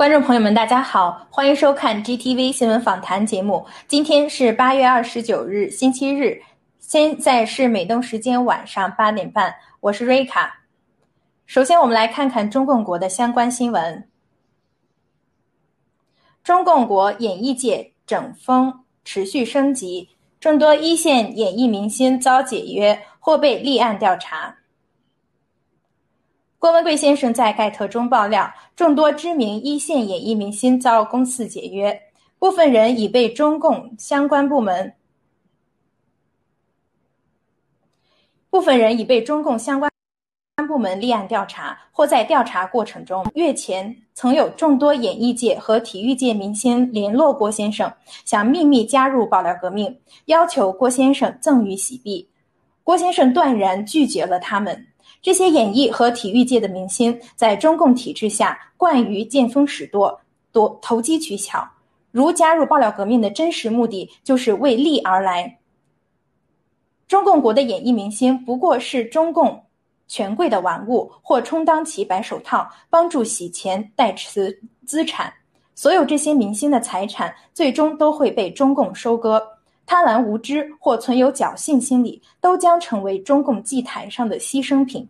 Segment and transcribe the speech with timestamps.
[0.00, 3.66] 观众朋友们，大家好，欢迎收看 GTV 新闻访谈节目。
[3.86, 6.40] 今天是八月二十九日，星期日，
[6.78, 10.62] 现在是美东时间晚上八点半，我是瑞卡。
[11.44, 14.08] 首先，我们来看看中共国的相关新闻。
[16.42, 18.72] 中共国演艺界整风
[19.04, 20.08] 持续升级，
[20.40, 24.59] 众多一线演艺明星遭解约或被立案调查。
[26.60, 31.98] 郭文贵先生在盖特中爆料，众多知名一线演艺明星遭公司解约，
[32.38, 34.92] 部分人已被中共相关部门，
[38.50, 39.90] 部分人已被中共相关
[40.68, 43.24] 部门立案调查，或在调查过程中。
[43.34, 47.90] 月前，曾有众多演艺界和体育界明星联络郭先生，
[48.26, 52.28] 想秘密加入爆料革命，要求郭先生赠与洗币，
[52.84, 54.88] 郭先生断然拒绝了他们。
[55.22, 60.20] 这些演艺和体育界的明星，在中共体制下惯于见风使舵、
[60.50, 61.66] 多投机取巧。
[62.10, 65.58] 如加入爆料革命的真实目的，就是为利而来。
[67.06, 69.64] 中共国的演艺明星不过是中共
[70.08, 75.32] 权贵的玩物，或充当其白手套，帮助洗钱、代持资产。
[75.74, 79.59] 所有这些明星的财产，最终都会被中共收割。
[79.92, 85.08] 贪婪无知或存有侥幸心理，都将成为中共祭台上的牺牲品。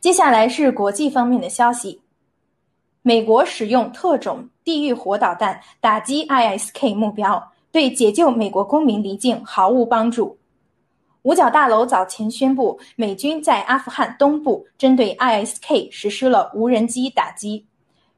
[0.00, 2.00] 接下来是国际方面的消息：
[3.02, 10.36] 美国使用特种地狱火导弹打击 ISK 目标，对解救美国公民离境毫无帮助。
[11.22, 17.67] 五角大楼早前宣布，美军在阿富汗东部针对 ISK 实施了无人机打击。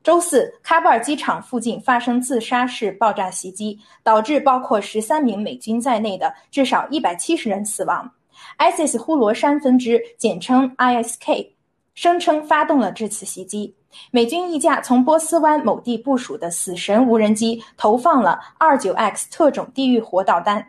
[0.02, 8.10] 周四，喀布尔机场附近发生自杀式爆炸袭击，导致包括十三名美军在内的至少一百七十人死亡。
[8.58, 11.50] ISIS 呼罗珊分支（简称 ISK）
[11.94, 13.74] 声称发动了这次袭击。
[14.10, 20.64] 美军一架从波斯湾某地部署的“死神”无人机投放了 -29X 特种地狱火导弹，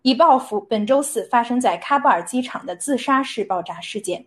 [0.00, 4.24] 以报复本周四发生在喀布尔机场的自杀式爆炸事件。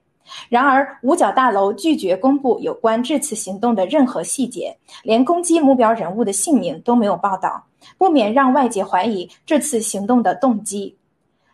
[0.50, 7.64] 然而，五角大楼拒绝公布有关这次行动的任何细节，连攻击目标人物的姓名都没有报道，
[7.98, 10.96] 不免让外界怀疑这次行动的动机。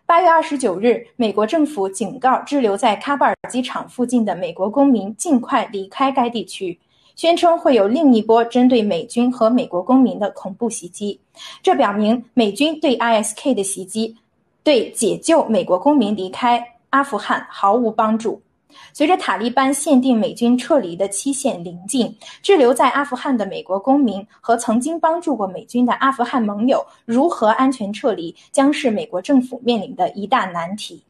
[0.06, 6.78] 八月二十九日，美国政府警告滞留在喀布尔机场附近的美国公民尽快离开该地区，
[7.16, 11.18] 宣称会有另一波针对美军和美国公民的恐怖袭击。
[11.64, 14.18] 这表明美军对 ISK 的袭击
[14.64, 18.42] 对解救美国公民离开阿富汗毫无帮助。
[18.94, 31.04] 随着塔利班限定美军撤离的期限临近，滞留在阿富汗的美国公民和曾经帮助过美军的阿富汗盟友如何安全撤离，将是美国政府面临的一大难题。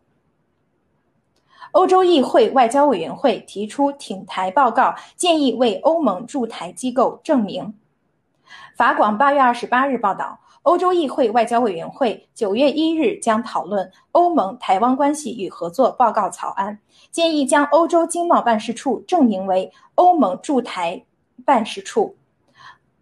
[1.72, 7.74] 欧洲议会外交委员会提出挺台报告，建议为欧盟驻台机构证明。
[8.76, 10.38] 法广八月二十八日报道。
[10.64, 16.78] 欧洲议会外交委员会九月一日将讨论欧盟台湾关系与合作报告草案，
[17.12, 21.04] 建议将欧洲经贸办事处证明为欧盟驻台
[21.46, 22.16] 办事处。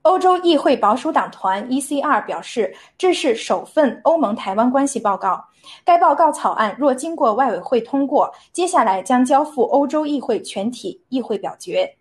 [0.01, 5.45] 欧洲议会保守党团 （ECR） 表示，这是首份欧盟台湾关系报告。
[5.83, 11.98] 该报告草案若经过外委会通过，接下来将交付欧洲议会全体议会表决。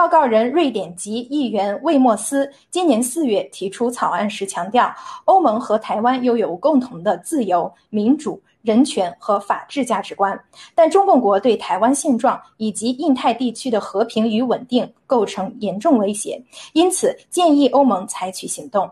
[0.00, 4.90] 报告人瑞典籍议员魏莫斯今年四月提出草案时强调，
[5.26, 10.42] 欧盟和台湾拥有共同的自由、民主、人权和法治价值观，
[10.74, 16.42] 但中共国对台湾现状以及印太地区的和平与稳定构成严重威胁，
[16.72, 18.90] 因此建议欧盟采取行动。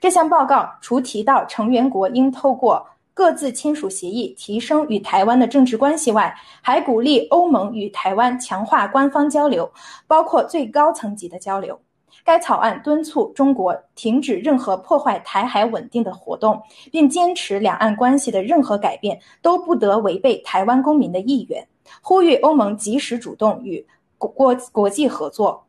[0.00, 2.82] 这项报告除提到成员国应透过
[3.16, 9.72] 各自签署协议，提升与台湾的政治关系外，还鼓励欧盟与台湾强化官方交流，
[10.06, 11.80] 包括最高层级的交流。
[12.26, 16.60] 该草案敦促中国停止任何破坏台海稳定的活动，
[16.92, 21.66] 并坚持两岸关系的任何改变都不得违背台湾公民的意愿，
[22.02, 23.86] 呼吁欧盟及时主动与
[24.18, 25.65] 国国国际合作。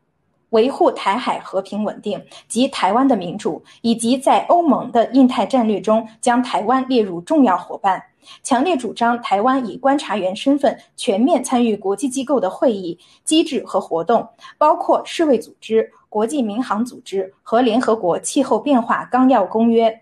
[0.51, 8.01] 维护台海和平稳定及台湾的民主，以及在欧盟的印太战略中将台湾列入重要伙伴，
[8.44, 14.27] 强烈主张台湾以观察员身份全面参与国际机构的会议、机制和活动，
[14.57, 20.01] 包括世卫组织、国际民航组织和联合国气候变化纲要公约。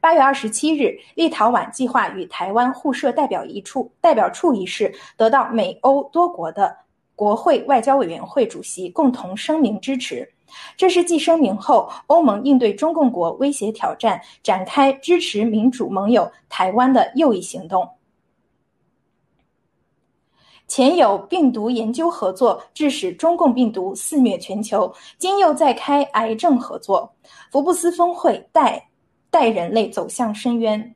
[0.00, 6.76] 八月二十七日，立陶宛计划与台湾互设代表一处代表处一事，得到美欧多国的。
[7.16, 10.30] 国会外交委员会主席共同声明支持，
[10.76, 17.88] 这是继声明后，欧盟应对中共国威胁挑战展开支持民主盟友台湾的又一行动。
[20.68, 27.14] 前有病毒研究合作，致使中共病毒肆虐全球；今又再开癌症合作，
[27.52, 28.88] 福布斯峰会带
[29.30, 30.95] 带人类走向深渊。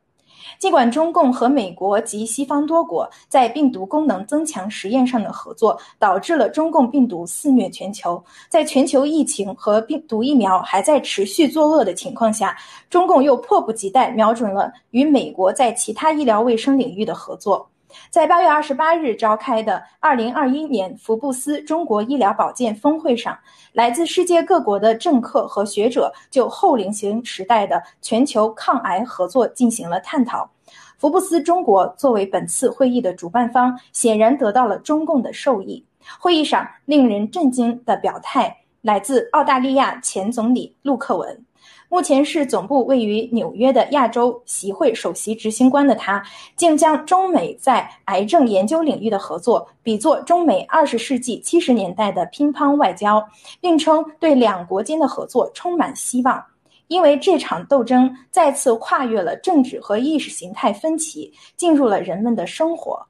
[0.59, 8.23] 尽管中共和美国及西方多国在病毒功能增强实验上的合作，导致了中共病毒肆虐全球。
[8.49, 12.57] 在全球疫情和病毒疫苗还在持续作恶的情况下，
[12.89, 17.69] 中共又迫不及待瞄准了与美国在其他医疗卫生领域的合作。
[18.11, 23.39] 在八月二十八日召开的二零二一年福布斯中国医疗保健峰会上，
[23.73, 30.51] 来自世界各国的政客和学者就后零型时代的全球抗癌合作进行了探讨。
[30.99, 35.85] 福布斯中国作为本次会议的主办方，显然得到了中共的授意。
[36.19, 41.45] 会议上令人震惊的表态来自澳大利亚前总理陆克文。
[41.93, 46.23] 目前是总部位于纽约的亚洲协会首席执行官的他，
[46.55, 53.21] 竟将中美在癌症研究领域的合作比作中美二十世纪七十年代的乒乓外交，
[53.61, 56.41] 并称对两国间的合作充满希望，
[56.87, 63.05] 因为这场斗争再次跨越了政治和意识形态分歧，进入了人们的生活。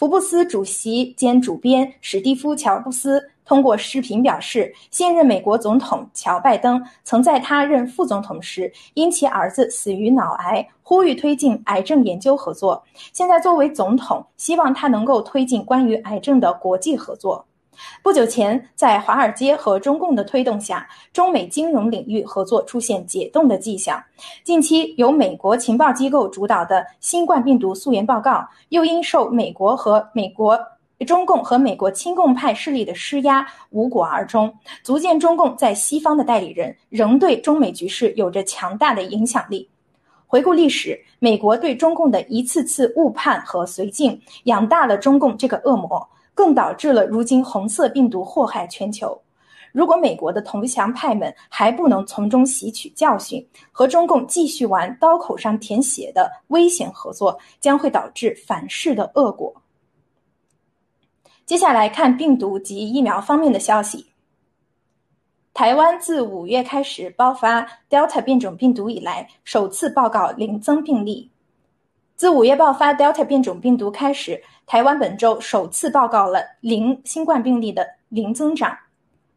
[0.00, 3.22] 福布斯主席兼主编史蒂夫·乔布斯。
[3.44, 12.82] 通过视频表示，现任美国总统乔·拜登曾在他任副总统时因其儿子死于脑癌，呼吁推进癌症研究合作。
[13.12, 17.44] 现在作为总统，希望他能够推进关于癌症的国际合作。
[18.02, 24.02] 不久前，在华尔街和中共的推动下，中美金融领域合作出现解冻的迹象。
[24.42, 30.58] 近期，由美国情报机构主导的新冠病毒溯源报告，又因受美国和美国。
[31.06, 34.52] 中共和美国亲共派势力的施压无果而终，
[34.82, 39.66] 足见中共在西方的代理人仍对中美局势有着强大的影响力。
[40.26, 46.06] 回顾历史，美国对中共的一次次误判和绥靖，养大了中共这个恶魔，
[46.40, 49.20] 更导致了如今红色病毒祸害全球。
[49.72, 59.54] 如果美国的投降派们还不能从中吸取教训，和中共继续玩刀口上舔血的危险合作，将会导致反噬的恶果。
[61.44, 64.06] 接下来看病毒及疫苗方面的消息。
[65.52, 71.29] 台湾自五月开始爆发 Delta 变种病毒以来，首次报告零增病例。
[72.20, 78.76] 自五月爆发 Delta 变种病毒开始，台湾本周首次报告了零新冠病例的零增长。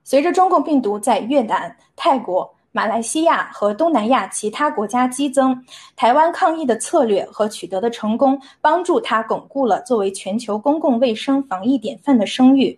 [0.03, 2.53] 随着中共病毒在越南、泰国。
[2.73, 5.63] 马来西亚和东南亚其他国家激增，
[5.95, 12.77] 台湾抗疫的策略和取得的成功，帮助他巩固了作为全球公共卫生防疫典范的声誉。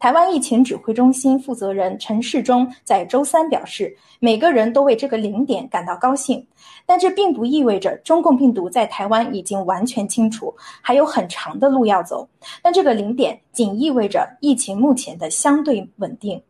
[0.00, 6.44] 台湾疫情指挥中心负责人陈世忠在周三表示：“每个人都为这个零点感到高兴，
[6.86, 12.26] 但这并不意味着中共病毒在台湾已经完全清除，还有很长的路要走。
[12.62, 16.42] 但这个零点仅意味着疫情目前的相对稳定。”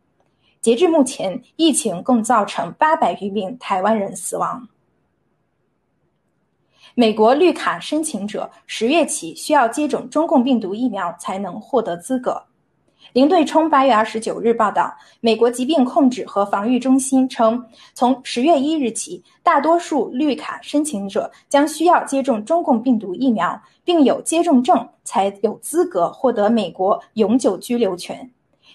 [0.63, 4.69] 截至目前，疫情共造成八百余名台湾人死亡。
[6.95, 12.41] 美国绿卡申请者十月起需要接种中共病毒疫苗才能获得资格。
[13.13, 17.61] 林对冲八月二十九日报道，美国疾病控制和防御中心称，
[17.93, 28.31] 从十月一日起，大多数绿卡申请者将需要接种中共病毒疫苗，并有接种证才有资格获得美国永久居留权。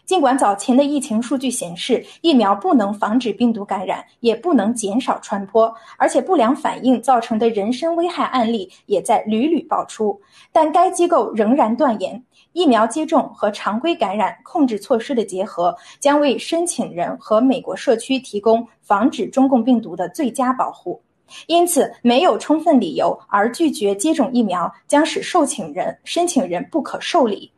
[0.05, 10.21] 尽管早前的疫情数据显示，疫苗不能防止病毒感染，也不能减少传播，而且不良反应造成的人身危害案例也在屡屡爆出，
[10.51, 21.01] 但该机构仍然断言，疫苗接种和常规感染控制措施的结合，将为申请人和美国社区提供防止中共病毒的最佳保护。
[21.47, 27.51] 因此，没有充分理由而拒绝接种疫苗，将使受请人申请人不可受理。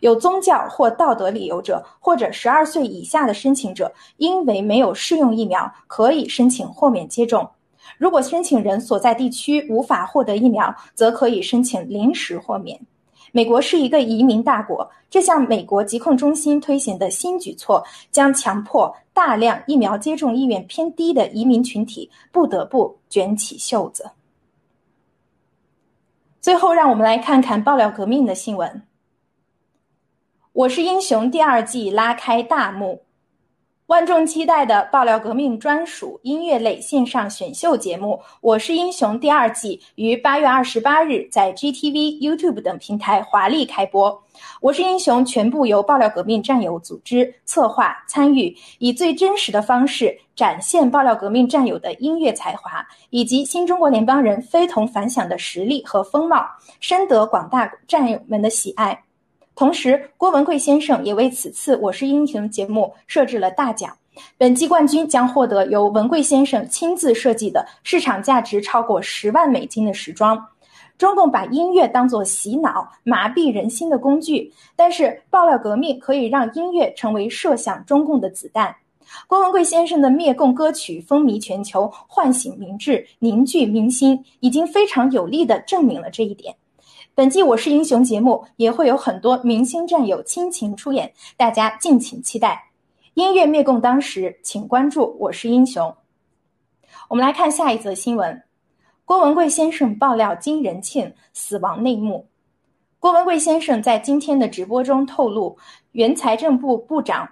[0.00, 7.48] 有宗教或道德理由者，或者十二岁以下的申请者，因为没有适用疫苗，可以申请豁免接种。
[7.98, 12.78] 如果申请人所在地区无法获得疫苗，则可以申请临时豁免。
[13.32, 24.10] 美国是一个移民大国，这项美国疾控中心推行的新举措，将强迫大量疫苗接种意愿偏低的移民群体不得不卷起袖子。
[26.40, 28.82] 最后，让我们来看看爆料革命的新闻。
[30.56, 33.02] 我是英雄第二季拉开大幕，
[33.88, 44.10] 万众期待的爆料革命专属音乐类线上选秀节目《我是英雄》第二季于八月二十八日在 GTV、YouTube 等平台华丽开播。
[44.62, 56.46] 《我是英雄》全部由爆料革命战友组织、策划、参与，以最真实的方式展现爆料革命战友的音乐才华以及新中国联邦人非同凡响的实力和风貌，
[56.80, 59.02] 深得广大战友们的喜爱。
[59.56, 63.90] 同时，郭文贵先生也为此次《我是英雄》节目设置了大奖，
[64.36, 70.38] 本季冠军将获得由文贵先生亲自设计的市场价值超过十万美金的时装。
[70.98, 78.76] 中共把音乐当作洗脑、麻痹人心的工具，但是爆料革命可以让音乐成为射向中共的子弹。
[79.26, 86.54] 郭文贵先生的灭共歌曲风靡全球，唤醒民智，凝聚民心，已经非常有力地证明了这一点。
[87.16, 92.70] 本季《我是英雄》节目也会有很多明星战友倾情出演，大家敬请期待。
[93.14, 95.88] 音乐灭共当时，请关注《我是英雄》。
[97.08, 98.42] 我们来看下一则新闻。
[99.06, 102.26] 郭文贵先生爆料金仁庆死亡内幕。
[103.00, 105.56] 郭文贵先生在今天的直播中透露，
[105.92, 107.26] 原财政部部长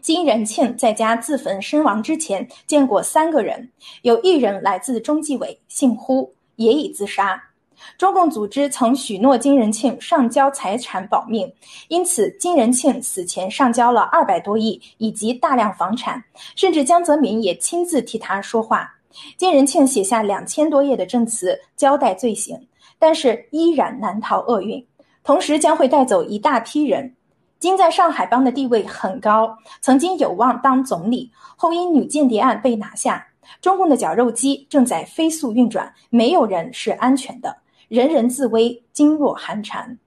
[0.00, 7.50] 金仁庆在家自焚身亡之前见过三个人，有一人来自中纪委，姓呼，也已自杀。
[7.98, 11.52] 中共组织曾许诺金仁庆上交财产保命，
[11.88, 16.22] 因此金仁庆死前上交了二百多亿以及大量房产，
[16.56, 18.94] 甚至江泽民也亲自替他说话。
[19.36, 22.58] 金仁庆写下两千多页的证词交代罪行，
[22.98, 24.84] 但是依然难逃厄运，
[25.22, 27.14] 同时将会带走一大批人。
[27.58, 33.28] 金在上海帮的地位很高，曾经有望当总理，后因女间谍案被拿下。
[33.60, 37.56] 中共的绞肉机正在飞速运转，没有人是安全的，
[37.92, 39.98] 人人自危，噤若寒蝉。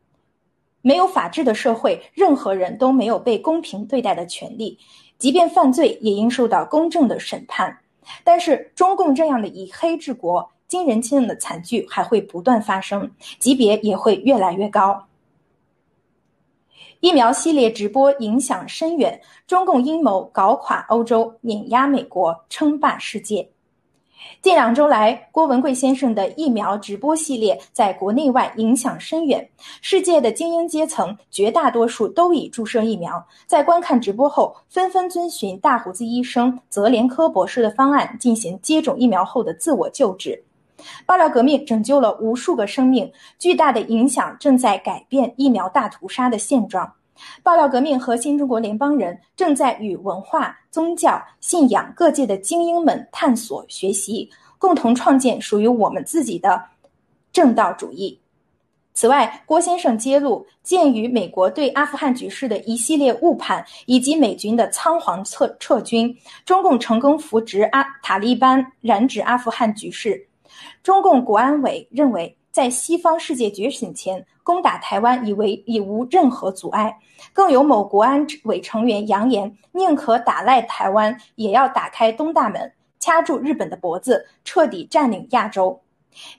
[0.81, 4.75] 没有法治的社会，任何人都没有被公平对待的权利，
[5.19, 7.77] 即便犯罪也应受到公正的审判。
[8.23, 15.05] 但是，中共这样的以黑治国、惊人庆的惨剧还会不断发生，级别也会越来越高。
[17.01, 23.47] 疫苗系列直播影响深远，中共阴谋搞垮欧洲，碾压美国，称霸世界。
[24.41, 29.47] 近两周来，郭文贵先生的疫苗直播系列在国内外影响深远。
[29.81, 40.43] 世界的精英阶层绝大多数都已注射疫苗，在观看直播后，纷纷遵循大胡子医生泽连科博士的方案进行接种疫苗后的自我救治。
[41.05, 46.93] 爆料革命拯救了无数个生命，巨大的影响正在改变疫苗大屠杀的现状。
[47.41, 56.61] 爆料革命和新中国联邦人正在与文化、宗教、信仰各界的精英们探索、学习，共同创建属于我们自己的
[57.31, 58.19] 正道主义。
[58.93, 66.13] 此外，郭先生揭露，鉴于美国对阿富汗局势的一系列误判，以及美军的仓皇撤撤军，
[66.43, 70.27] 中共成功扶植阿塔利班，染指阿富汗局势。
[70.83, 72.35] 中共国安委认为。
[72.55, 76.97] 在西方世界觉醒前，攻打台湾已为已无任何阻碍。
[77.33, 85.77] 更有某国安委成员扬言，宁可打赖台湾，也要打开东大门，掐住日本的脖子，彻底占领亚洲。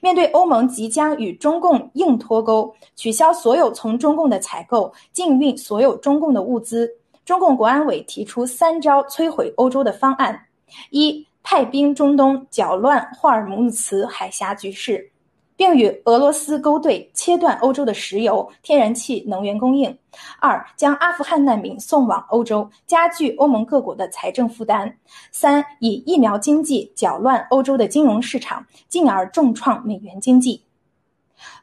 [0.01, 6.91] 面对欧盟即将与中共硬脱钩，取消所有从中共的采购，禁运所有中共的物资，
[7.25, 10.47] 中共国安委提出三招摧毁欧洲的方案：
[10.89, 15.11] 一、派兵中东，搅乱霍尔木兹海峡局势。
[15.57, 19.91] 并与俄罗斯勾兑，切断欧洲的石油、天然气能源供应；
[20.39, 24.87] 二，将阿富汗难民送往欧洲，加剧欧盟各国的财政负担；
[25.31, 30.61] 三，以疫苗经济搅乱欧洲的金融市场，进而重创美元经济。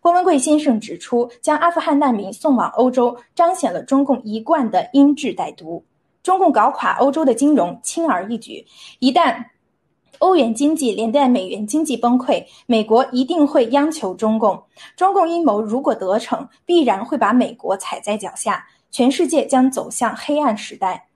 [0.00, 5.84] 郭文贵先生指出，将阿富汗难民送往欧洲，彰显了中共一贯的英智歹毒。
[6.22, 8.64] 中共搞垮欧洲的金融，轻而易举。
[8.98, 9.44] 一旦
[10.24, 14.58] 欧元经济连带美元经济崩溃，美国一定会央求中共。
[14.96, 21.08] 中共阴谋如果得逞，必然会把美国踩在脚下，全世界将走向黑暗时代。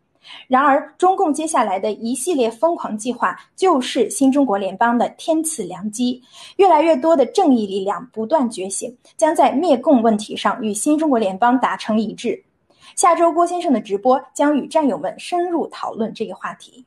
[0.46, 6.22] 然而，中共接下来的一系列疯狂计划，就是新中国联邦的天赐良机。
[6.56, 12.44] 越来越多的正义力量不断觉醒，将在灭共问题上与新中国联邦达成一致。
[12.94, 16.84] 下周郭先生的直播将与战友们深入讨论这个话题。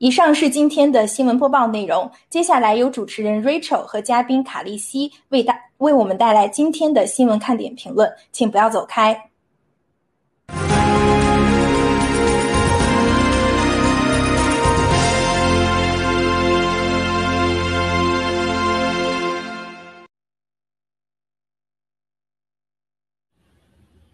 [0.00, 2.08] 以上是今天的新闻播报内容。
[2.28, 9.20] 接下来由主持人 Rachel 和嘉宾卡利西为大为我们带来今天的新闻看点评论，请不要走开。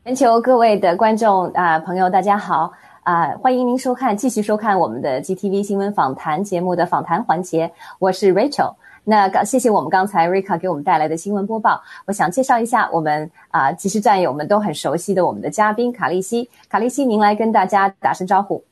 [0.02, 2.72] 全球各位的观众啊朋友，大家好。
[3.04, 7.70] 啊，欢迎您收看，继续收看我们的 GTV 新闻访谈节目的访谈环节。
[7.98, 8.72] 我是 Rachel。
[9.04, 11.82] 那刚谢谢我们刚才 Rika 给我们带来的新闻播报。
[12.06, 16.48] 我想介绍一下我们啊，其实战友们都很熟悉的我们的嘉宾卡利西。
[16.70, 18.64] 卡利西，您来跟大家打声招呼。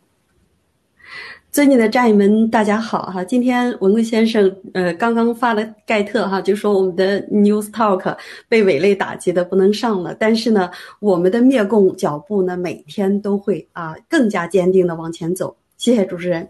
[1.53, 3.23] 尊敬的战友们，大家好哈！
[3.23, 8.17] 今天文贵先生呃刚刚发了盖特哈，就说我们的 News Talk
[8.49, 10.17] 被伪类打击的不能上了。
[10.19, 15.55] 但是呢，我们的灭共脚步呢每天都会啊更加坚定的往前走。
[15.77, 16.49] 谢谢主持人。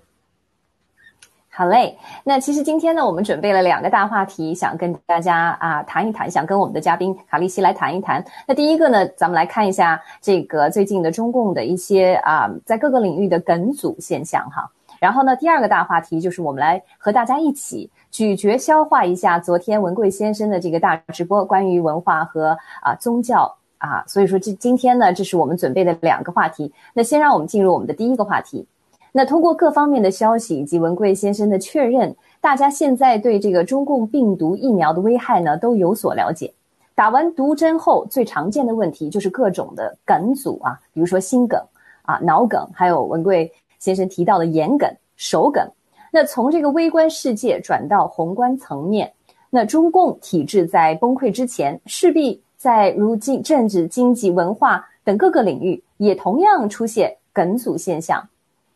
[1.48, 8.24] 好嘞，那其实今天呢，我们准备了两个大话题，想跟大家啊谈一谈，想跟我们的嘉宾卡利西来谈一谈。
[8.46, 14.70] 那第一个呢，咱们来看一下这个最近的中共的一些啊在各个领域的梗阻现象哈。
[15.02, 24.04] 然后呢，第二个大话题就是我们来和大家一起咀嚼消化一下昨天文贵先生的这个大直播，关于文化和啊宗教啊。
[24.06, 26.72] 所以说，这今天呢，这是我们准备的两个话题。
[26.94, 28.64] 那先让我们进入我们的第一个话题。
[29.10, 36.54] 那通过各方面的消息以及文贵先生的确认，大家现在对这个中共病毒疫苗的危害呢都有所了解。
[36.94, 41.60] 打完毒针后，最常见的问题就是各种的梗阻啊，比如说心梗
[42.02, 43.52] 啊、脑梗，还有文贵。
[43.78, 45.66] 先生提到的眼梗、手梗，
[46.10, 49.12] 那从这个微观世界转到宏观层面，
[49.50, 58.28] 那中共体制在崩溃之前，势必在如今政治、经济、文化等各个领域也同样出现梗阻现象。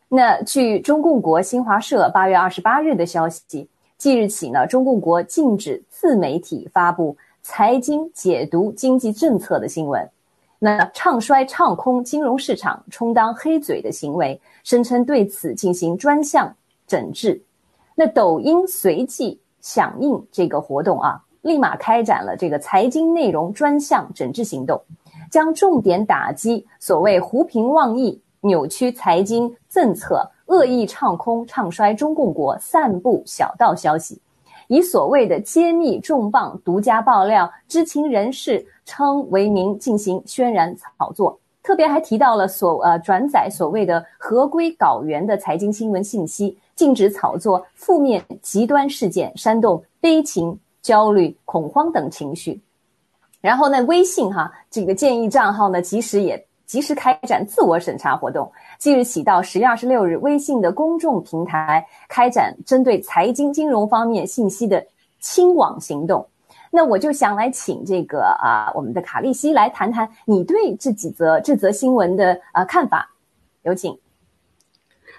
[0.09, 10.09] 那据中共国新华社八月二十八日的消息，即日起呢，中共国禁止自媒体发布财经解读经济政策的新闻。
[10.59, 16.55] 那唱衰唱空金融市场、充当黑嘴的行为，声称对此进行专项
[16.87, 17.41] 整治。
[17.93, 24.81] 那抖音随即响应这个活动啊，立马开展了这个财经内容专项整治行动，
[25.29, 34.19] 将重点打击所谓胡平妄议、扭曲财经政策、恶意唱空唱衰中共国、散布小道消息。
[34.67, 52.59] 以所谓的揭秘重磅、独家爆料、知情人士称为名进行渲染炒作，特别还提到了所呃转载所谓的合规稿源的财经新闻信息，禁止炒作负面极端事件，煽动悲情、焦虑、恐慌等情绪。
[53.41, 56.43] 然后呢，微信哈这个建议账号呢，及时也。
[56.67, 58.51] 及时开展自我审查活动。
[58.77, 64.85] 即日起到十月二十六日，微信的公众平台开展针对财经金融方面信息的
[65.21, 66.27] 清网行动。
[66.71, 73.11] 那我就想来请这个啊，我们的卡利西来谈谈你对这几则这则新闻的呃看法。
[73.63, 73.97] 有请。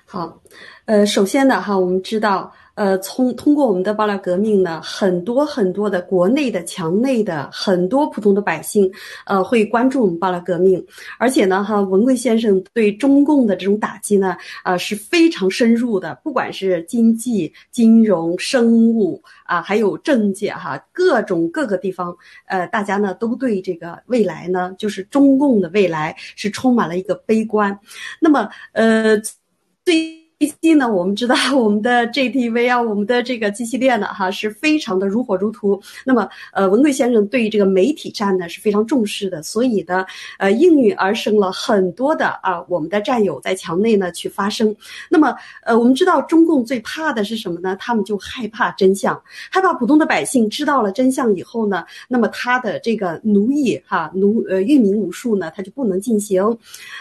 [0.05, 0.41] 好，
[0.87, 2.53] 呃，首先呢，哈，我们知道。
[2.79, 8.89] 呃，从通过我们的爆料革命呢，很多很多的国内的、墙内的很多普通的百姓，
[9.27, 10.87] 呃，会关注我们爆料革命。
[11.19, 16.15] 而且呢，哈，文贵先生对中共的这种打击呢，呃，是非常深入的。
[16.23, 27.77] 不管是经济、金融、生物啊，还有政界哈，各种各个地方，呃，大家呢都对这个未来呢，就是中共的未来是充满了一个悲观。
[28.21, 29.21] 那么，呃，
[29.85, 30.28] 最。
[30.41, 35.83] 最近呢，我们知道我们的 GTV 啊，我们的这个机器链呢，哈， 是非常的如火如荼。
[36.07, 40.07] 那么，呃，文贵先生对于这个媒体战呢是非常重视的，所以呢，
[40.39, 44.73] 呃，应运而生了很多的啊，我们的战友在墙内呢去发声。
[45.11, 47.77] 那么，呃，我们知道中共最怕的是什么呢？
[47.81, 49.21] 他们就害怕真相，
[49.51, 56.57] 害怕普通的百姓知道了真相以后呢，那么他的这个奴役哈奴呃育民武术呢，他就不能进行。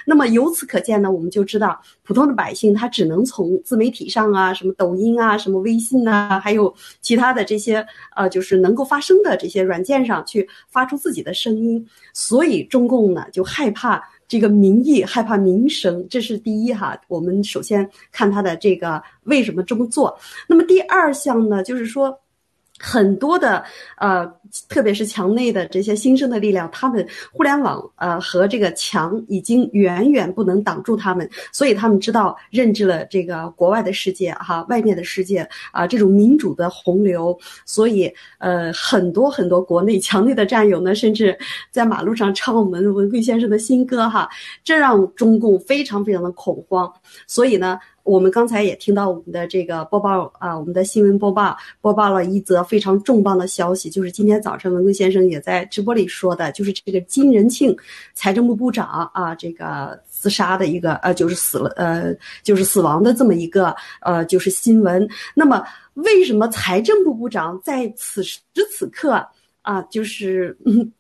[0.08, 3.27] 那么由此可见呢，我们就知道普通的百姓他只能。
[3.28, 7.86] 从自媒体上啊，什么抖音啊，什么微信呐，还有其他的这些
[8.16, 11.86] 呃，就是能够发声的这些软件上去发出自己的声音。
[12.14, 16.98] 所以中共呢就害怕这个民意，害怕民生，这是第一哈。
[17.10, 20.18] 我们首先看他的这个为什么这么做。
[20.48, 22.18] 那么第二项呢，就是说。
[22.80, 23.64] 很多的
[23.98, 24.26] 呃，
[24.70, 41.38] 特别是墙内的这些新生的力量，他们互联网呃和这个墙已经远远不能挡住他们，所以他们知道认知了这个国外的世界哈，外面的世界啊，这种民主的洪流，所以呃很多很多国内墙内的战友呢，甚至
[41.72, 44.30] 在马路上唱我们文贵先生的新歌哈，
[44.64, 46.94] 这让中共非常非常的恐慌，
[47.26, 47.80] 所以呢。
[48.08, 57.76] 我们刚才也听到我们的这个播报啊，我们的新闻播报播报了一则非常重磅的消息，就是今天早晨文贵先生也在直播里说的，就是这个金仁庆
[58.14, 65.06] 财政部部长啊，这个自杀的一个呃，就是死了呃，就是死亡的这么一个呃，就是新闻。
[65.36, 65.62] 那么
[65.96, 68.40] 为什么财政部部长在此时
[68.72, 69.22] 此刻？
[69.64, 70.58] 啊，就是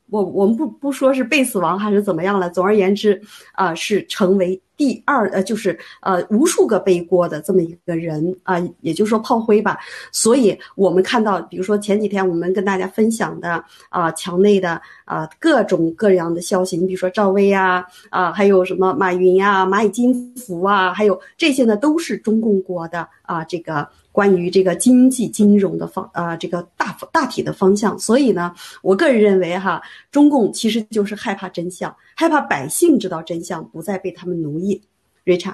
[0.09, 3.21] 我我们不不说是被死亡还是怎么样了，总而言之
[3.53, 4.61] 啊，是成为。
[4.77, 9.79] 第二，呃，就是呃，无数个背锅的这么一个人啊，也就是说炮灰吧。
[10.11, 23.87] 所以我们看到，比如说前几天我们跟大家分享的啊，墙内的啊各种各样的消息，你比如说赵薇呀，啊，还有什么马云呀、蚂蚁金服啊，还有这些呢，都是中共国的啊，这个。
[24.17, 28.51] 关于这个经济金融的方啊，这个大大体的方向，所以呢，
[28.81, 34.81] 我个人认为哈，中共其实就是害怕真相，害怕百姓知道真相，不再被他们奴役。
[35.23, 35.53] rachel，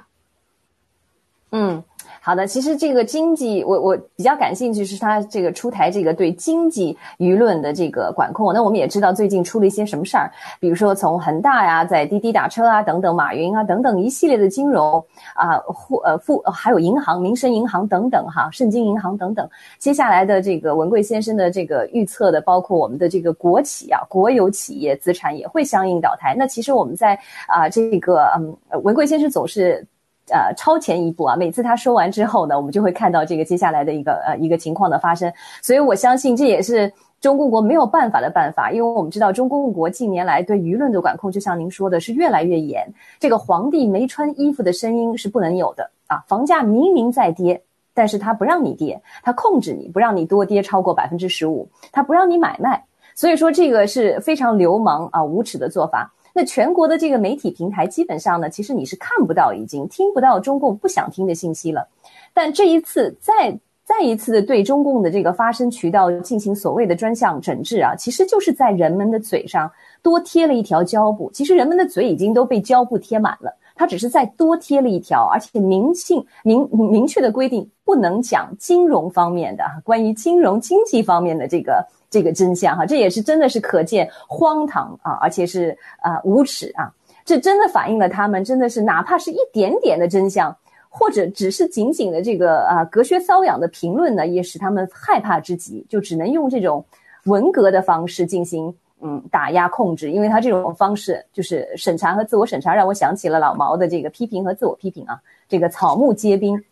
[1.50, 1.84] 嗯。
[2.26, 8.54] 好的，其实这个经济，我我比较感兴趣是他这个出台这个对经济舆论的这个管控。
[8.54, 15.06] 那我们也知道最近出了一些什么事儿，比如说从恒大呀，在滴滴打车啊等等，马云啊等等一系列的金融
[15.36, 19.46] 啊，富呃富还有银行，民生银行等等哈，盛京银行等等。
[19.78, 26.34] 接下来的这个文贵先生的这个预测的，包括我们的这个国企啊，国有企业资产也会相应倒台。
[26.38, 29.86] 那其实我们在啊这个嗯，文贵先生总是。
[30.30, 31.36] 呃，超前一步啊！
[31.36, 35.32] 每次他说完之后呢，我们就会看到这个接下来的一个呃 一个情况的发生。
[35.62, 42.88] 所以我相信这也是中共国没有办法的办法，因为我们知道中共国近年来对舆论的管控，就像您说的，是越来越严。
[43.20, 46.24] 这个皇帝没穿衣服的声音是不能有的啊！
[46.28, 47.62] 房价明明在跌，
[47.94, 52.86] 但是他不让你跌，他控制你不让你多跌超过百分之十五，他不让你买卖。
[53.14, 56.14] 所以说这个是非常流氓啊无耻的做法。
[56.36, 61.88] 那全国的这个媒体平台，基本上呢，其实你是看不到，已经听不到中共不想听的信息了。
[62.34, 71.30] 但这一次再再一次的对中共的这个发声渠道进行所谓的专项整治啊，其实就是在人们的嘴上多贴了一条胶布。
[71.32, 81.86] 其实人们的嘴已经都被胶布贴满了，它只是再多贴了一条，而且明性明明确的规定不能讲金融方面的关于金融经济方面的这个。
[82.14, 86.94] 这个真相哈，这也是真的是可见荒唐啊，而且是啊无耻啊！
[87.26, 90.56] 这真的反映了他们真的是哪怕是一点点的真相，
[90.90, 96.86] 或者只是仅仅的这个啊隔靴搔痒的评论呢，也使他们害怕之极，就只能用这种
[97.24, 98.72] 文革的方式进行
[99.02, 106.64] 嗯打压控制，因为他这种方式就是审查和自我审查，让我想起了老毛的这个批评和自我批评啊，这个草木皆兵。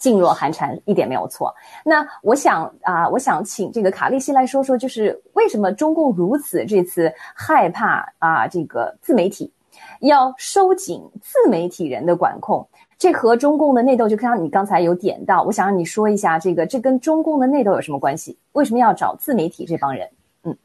[0.00, 1.54] 噤若寒蝉，一点没有错。
[1.84, 9.52] 那我想啊，我想请这个卡利西来说说，就是为什么中共如此这次害怕啊，这个自媒体
[10.00, 12.66] 要收紧自媒体人的管控，
[12.98, 18.38] 这和中共的内斗，就像你刚才有点到，我想让你说一下，这个这跟中共的内斗有什么关系？
[18.52, 20.08] 为什么要找自媒体这帮人？
[20.44, 20.56] 嗯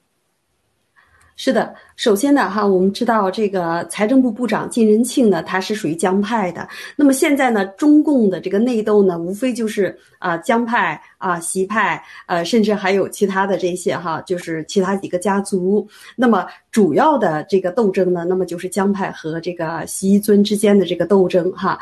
[1.38, 6.67] 是的，首先呢，哈，我们知道这个财政部部长金仁庆呢，他是属于江派的。
[6.95, 15.88] 那么现在呢，中共的这个内斗呢，无非就是啊，江派啊，习派，呃，甚至还有其他的这些哈，就是其他几个家族。
[16.17, 21.79] 那么主要的这个斗争呢，那么就是江派和这个习尊之间的这个斗争哈。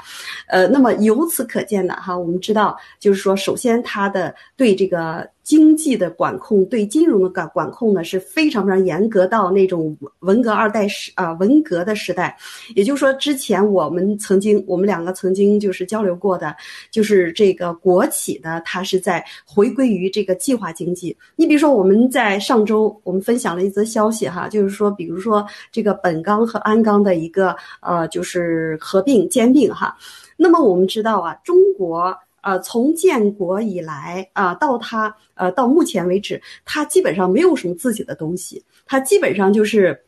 [0.47, 5.27] 呃，那么由此可见呢，哈，我们知道，就是说，首先他的对这个。
[5.43, 12.37] 经济的管控对金融的管管控呢是非常非常严格，到那种文革二代时啊文革的时代，
[12.75, 16.55] 也就是说之前我们曾经我们两个曾经就是交流过的，
[16.91, 21.15] 就是这个国企呢，它是在回归于这个计划经济。
[21.35, 29.95] 你比如说我们在上周我们分享了一则消息哈，就是说比如说这个本钢和鞍钢的一个呃就是合并兼并哈，
[30.37, 32.15] 那么我们知道啊中国。
[32.43, 39.99] 呃，从建国以来啊，到他呃，到目前为止，他基本上没有什么自己的东西，他基本上就是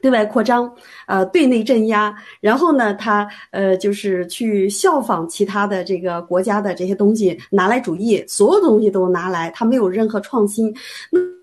[0.00, 0.72] 对外扩张，
[1.06, 10.72] 呃，对内镇压，然后呢，他呃，就是去效仿其他的这个国家的这些东西，拿来主义，所有的东西都拿来，他没有任何创新。
[11.10, 11.39] 那。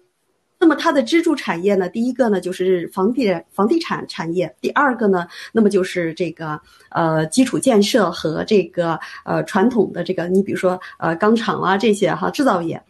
[0.59, 1.87] 那么它的支柱产业呢？
[1.87, 12.81] 第一个呢就是房地房地产产业，第二个呢，那么就是这个呃基础建设和这个呃传统的这个，你比如说呃钢厂啊这些哈制造业。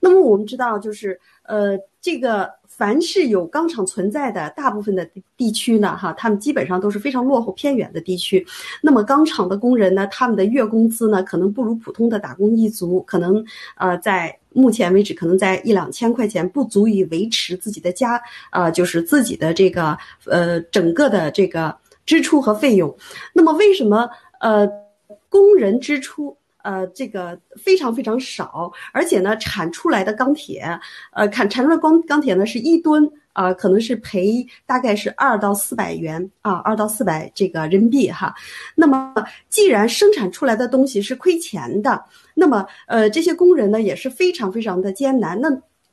[0.00, 8.46] 那么我们知道就是呃这个凡是有钢厂存在的大部分的地区呢哈，他们基本上都是非常落后偏远的地区。
[8.82, 13.44] 那么钢厂的工人呢，他们的月工资呢可能不如普通的打工一族，可能
[13.76, 14.36] 呃在。
[14.56, 18.18] 目前为止，可能在一两千块钱不足以维持自己的家，
[18.50, 22.96] 呃，就是自己的这个呃整个的这个支出和费用。
[23.34, 24.08] 那么为什么
[24.40, 24.66] 呃
[25.28, 26.34] 工人支出
[26.66, 30.66] 呃这个非常非常少，而且呢产出来的钢铁
[31.12, 33.10] 呃产产出来钢钢铁呢是一吨。
[33.36, 38.34] 啊，可能是赔大概是二到四百元啊，二到四百这个人民币哈。
[38.74, 39.12] 那么，
[39.50, 42.02] 既然生产出来的东西是亏钱的，
[42.34, 45.38] 那么呃，这些工人呢也是非常非常的艰难。
[45.38, 45.50] 那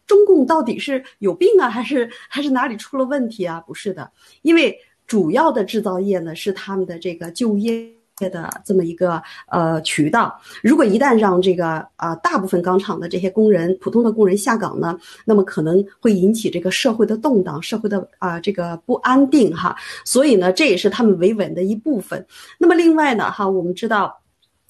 [0.08, 3.60] 中共到底是有病啊，还是还是哪里出了问题啊？
[3.68, 4.10] 不是的，
[4.44, 7.92] 因为主要的制造业呢是他们的这个就业。
[8.18, 19.76] 的这么一个呃渠道，如果一旦让这个啊大部分钢厂的这些工人、普通的工人下岗呢，那么可能会引起这个社会的动荡、社会的啊这个不安定哈。
[20.06, 22.26] 所以呢，这也是他们维稳的一部分。
[22.58, 24.20] 那么另外呢，哈，我们知道，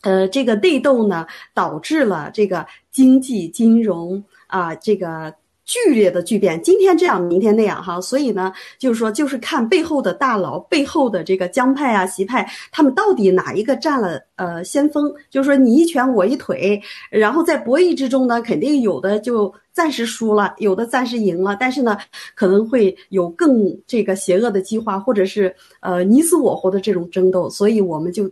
[0.02, 5.34] 呃，这个内斗呢，导致了这个经济金融啊这个。
[5.66, 15.12] 剧烈的巨变，今天这样，明天那样，哈，所以呢，就是说，就是看背后的大佬，背后的这个江派啊、习派，他们到底哪一个占了呃先锋？
[15.30, 21.98] 就是说，你一拳我一腿，然后在博弈之中呢，肯定有的就暂时输了，有的暂时赢了，但是呢，
[22.36, 28.30] 可能会有更这个邪恶的计划，或者是呃你死我活的这种争斗，所以我们就。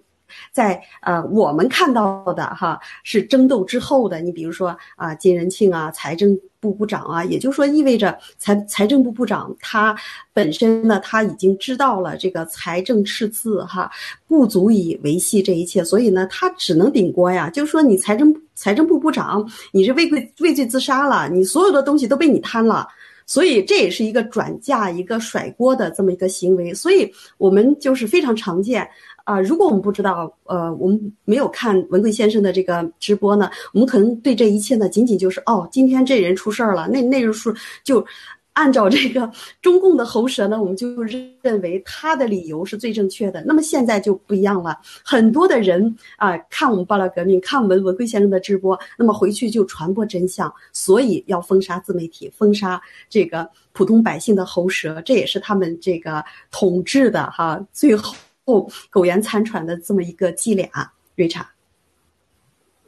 [0.52, 9.96] 在呃，我们看到的哈是争斗之后的，你比如说啊，金仁庆啊，财政部部长啊，也就是说意味着财财政部部长他
[10.34, 13.92] 本身呢，他已经知道了这个财政赤字哈
[14.28, 17.50] 不足以维系这一切，所以呢，他只能顶锅呀。
[17.50, 22.88] 就是说你财政财政部部长，你是畏罪畏罪自杀了，你所有的东西都被你贪了，
[23.26, 28.88] 所以这也是一个转嫁一个甩锅的这么一个行为，所以我们就是非常常见。
[29.32, 38.06] 啊，如果我们不知道，呃，我们没有看文贵先生的这个直播呢，我们可能对这一切呢，仅仅就是哦，今天这人出事儿了，那那人说就
[38.52, 41.02] 按照这个中共的喉舌呢，我们就
[41.42, 43.42] 认为他的理由是最正确的。
[43.46, 58.14] 那么现在就不一样了，很多的人啊，看我们爆料革命，看我们文贵先生的直播，那么回去就传播真相，所以要封杀自媒体，封杀这个普通百姓的喉舌，这也是他们这个统治的哈，最后。
[58.46, 60.70] 后苟延残喘的这么一个伎俩，
[61.16, 61.48] 瑞查。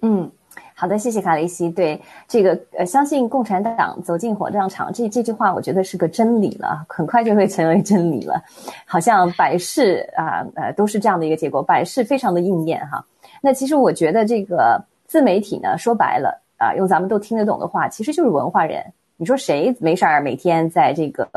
[0.01, 0.29] 嗯，
[0.75, 1.69] 好的，谢谢卡雷西。
[1.69, 8.43] 对这个呃，相信共产党走进火葬场，这这句话我觉得是个真理了，很快就会成为真理了。
[8.85, 13.05] 好像百事啊呃都是这样的一个结果，百事非常的应验哈。
[13.41, 18.83] 那其实我觉得这个自媒体呢，说白了啊，用咱们都听得懂的话，其实就是文化人。
[19.15, 21.29] 你说谁没事儿每天在这个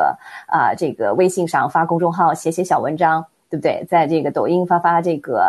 [0.48, 3.24] 啊这个微信上发公众号写写小文章？
[3.56, 3.84] 对不对？
[3.88, 5.40] 在这个抖音发发这个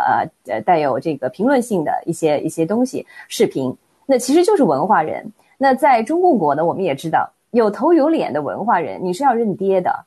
[0.46, 5.32] 呃呃带有这个评论性的一些一些东西视频，那其实就是文化人。
[5.56, 10.06] 那在中共国呢，我们也知道有头有脸的文化人，你是要认爹的，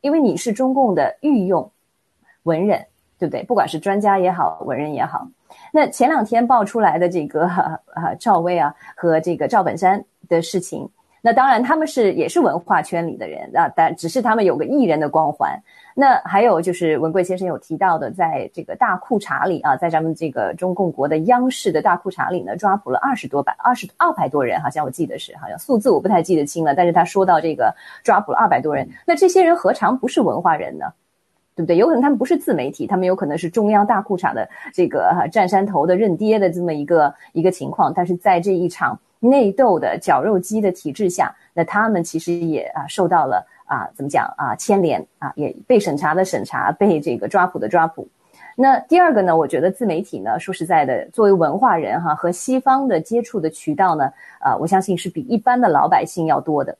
[0.00, 1.70] 因为你是中共的御用
[2.44, 2.86] 文人，
[3.18, 3.42] 对不对？
[3.42, 5.28] 不管是专家也好，文人也好。
[5.72, 10.88] 那前两天爆出来的这个啊 赵薇啊和这个赵本山的事情，
[11.20, 15.60] 那当然他们是也是文化圈里的人啊，但只是他们有个艺人的光环。
[15.96, 26.74] 那还有就是文贵先生有提到的，在这个大裤衩里啊，在咱们这个中共国的央视的大裤衩里呢，抓捕了二十多百二十二百多人，好像我记得是，好像数字我不太记得清了。
[26.74, 30.86] 但是他说到这个抓捕了二百多人，那这些人何尝不是文化人呢？
[31.54, 31.76] 对不对？
[31.76, 37.92] 有可能他们不是自媒体，他们有可能是中央大裤衩的这个占山头的认爹的这么一个一个情况。
[37.94, 43.46] 但是在这一场内斗的绞肉机的体制下，那他们其实也啊受到了。
[43.64, 44.54] 啊，怎么讲啊？
[44.56, 48.08] 牵连啊，也被审查的审查，被这个抓捕的抓捕。
[48.56, 49.36] 那第二个呢？
[49.36, 56.76] 我觉得自媒体呢，说实在的，作为文化人哈，和西方的接触的渠道呢，啊，我相信是比一般的老百姓要多的。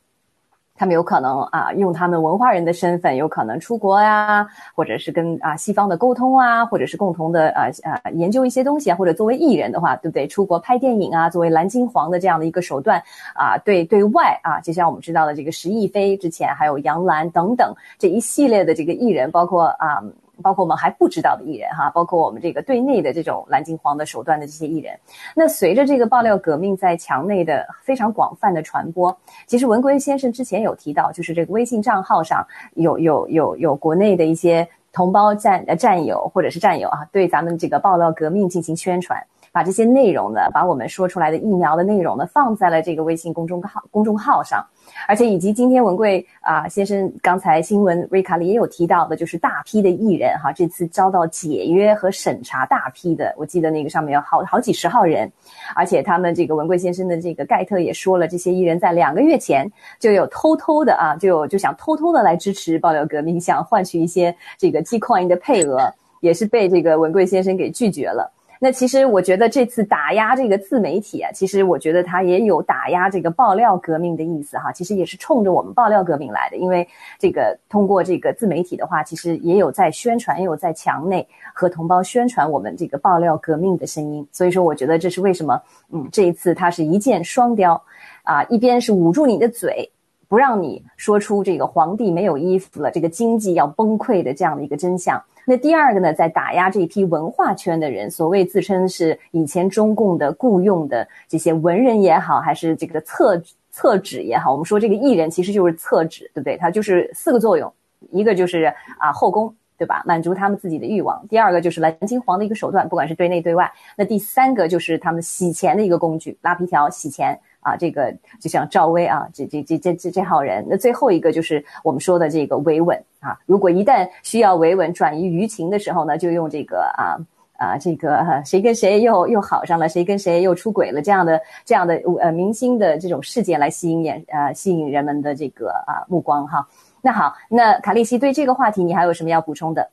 [0.77, 10.27] 他们有可能啊，用他们文化人的身份，有可能出国呀，或者是跟啊西方的沟通啊，或者是共同的啊啊研究一些东西啊，或者作为艺人的话，对不对？
[10.27, 13.01] 出国拍电影啊，作为蓝金黄的这样的一个手段
[13.35, 20.03] 啊，对对外啊，就像我们知道的这个石亦飞之前，还有杨澜等等这一系列的这个艺人，包括啊。
[20.43, 24.99] 包括我们还不知道的艺人哈，包括我们这个对内的这种蓝金黄的手段的这些艺人，
[25.35, 29.17] 那随着这个爆料革命在墙内的非常广泛的传播，
[29.47, 39.25] 其实文贵先生之前有提到，就是这个微信账号上有有有有国内的一些同胞战呃战友或者是战友啊，对咱们这个爆料革命进行宣传。
[39.55, 44.67] 把这些内容呢，把我们说出来的疫苗的内容呢，放在了这个微信公众号公众号上，
[45.07, 55.31] 而且以及今天文贵啊先生刚才新闻瑞卡里也有提到的，就是大批的艺人哈，这次遭到解约和审查，大批的，我记得那个上面有好好几十号人，
[55.77, 65.79] 而且他们这个文贵先生的这个盖特也说了，这些艺人在两个月前就有偷偷的啊，就就想偷偷的来支持爆料革命，想换取一些这个 T coin 的配额，
[66.19, 68.34] 也是被这个文贵先生给拒绝了。
[68.65, 74.73] 那其实我觉得这次打压这个自媒体啊，其实我觉得它也有打压这个爆料革命的意思哈。
[74.73, 84.27] 其实也是冲着我们爆料革命来的，因为这个通过这个自媒体的话，其实也有在宣传，也有在墙内和同胞宣传我们这个爆料革命的声音。
[84.33, 85.61] 所以说，我觉得这是为什么，
[85.93, 87.79] 嗯，这一次它是一箭双雕，
[88.23, 89.91] 啊，一边是捂住你的嘴。
[90.27, 95.23] 不让你说出这个皇帝没有衣服了，这个经济要崩溃的这样的一个真相。
[95.47, 106.57] 那第二个呢，在打压这一批文化圈的人，所谓自称是以前中共的雇佣的这些文人也好，还是这个厕厕纸也好，我们说这个艺人其实就是厕纸，对不对？
[106.57, 107.73] 它就是四个作用，
[108.11, 110.03] 一个就是啊后宫，对吧？
[110.07, 111.27] 满足他们自己的欲望。
[111.29, 113.71] 第二个就是蓝金黄的一个手段，不管是对内对外。
[113.97, 117.39] 那第三个就是他们洗钱的一个工具，拉皮条洗钱。
[117.65, 120.65] 啊，这个就像赵薇啊，这这这这这这号人。
[120.69, 123.37] 那最后一个就是我们说的这个维稳啊。
[123.47, 127.17] 如果一旦需要维稳转移舆情的时候呢，就用这个啊
[127.57, 136.69] 啊这个谁跟谁又又好上了，谁跟谁又出轨了这样的这样的呃明星的这种事件来吸引眼呃吸引人们的这个啊目光哈。
[137.01, 139.91] 那好，那卡利西对这个话题你还有什么要补充的？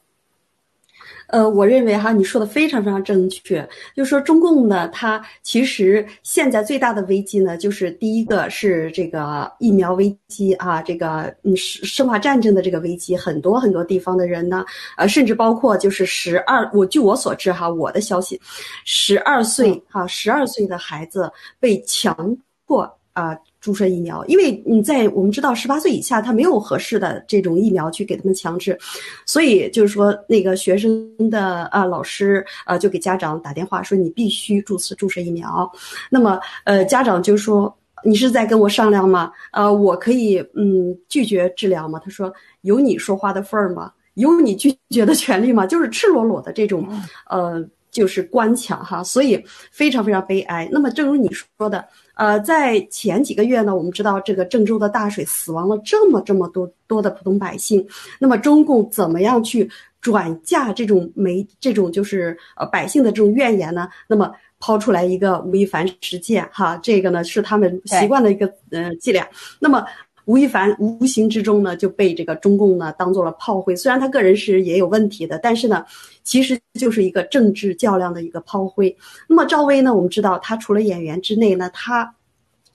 [1.31, 3.67] 呃，我认为哈，你说的非常非常正确。
[3.95, 14.65] 就是说，中共呢，它其实现在最大的危机呢，就是第一个是这个疫苗危机啊，这个嗯生生化战争的这个危机，很多很多地方的人呢，
[14.97, 18.39] 呃，甚至包括就是十二，我据我所知哈，我的消息，
[18.83, 23.37] 十二岁哈，十二岁的孩子被强迫啊。
[23.61, 28.75] 注射疫苗，因为你在我们知道十八岁以下他没有合适的这种疫苗去给他们强制，
[29.23, 35.71] 所以就是说那个学生的啊老师啊就给家长打电话说你必须注射注射疫苗，
[36.09, 37.71] 那么呃家长就说
[38.03, 39.31] 你是在跟我商量吗？
[39.51, 42.01] 呃我可以嗯拒绝治疗吗？
[42.03, 43.93] 他说有你说话的份儿吗？
[44.15, 45.67] 有你拒绝的权利吗？
[45.67, 46.89] 就是赤裸裸的这种
[47.29, 49.39] 呃就是官腔哈，所以
[49.71, 50.67] 非常非常悲哀。
[50.71, 51.85] 那么正如你说的。
[52.21, 57.83] 呃，在前几个月呢，我们知道这个郑州的大水死亡了这么这么多多的普通百姓，
[58.19, 59.67] 那么中共怎么样去
[59.99, 63.89] 转嫁这种没这种就是呃百姓的这种怨言呢？
[64.07, 69.27] 那么抛出来一个吴亦凡事件，哈，这个呢是他们习惯的一个呃伎俩。
[69.59, 69.83] 那么。
[70.25, 75.83] 吴亦凡无形之中呢就被这个中共呢当做了炮灰，虽然他个人是也有问题的，但是呢，
[76.23, 78.95] 其实就是一个政治较量的一个炮灰。
[79.27, 82.13] 那么赵薇呢，我们知道她除了演员之内呢，她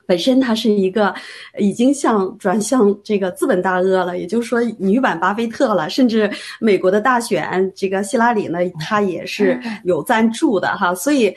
[0.07, 1.15] 本身她是一个
[1.59, 6.31] 已经向转向这个资本大鳄了，也就是说女版巴菲特了，甚至
[6.61, 11.35] 美国的大选这个希拉里呢，她也是有赞助的哈，所以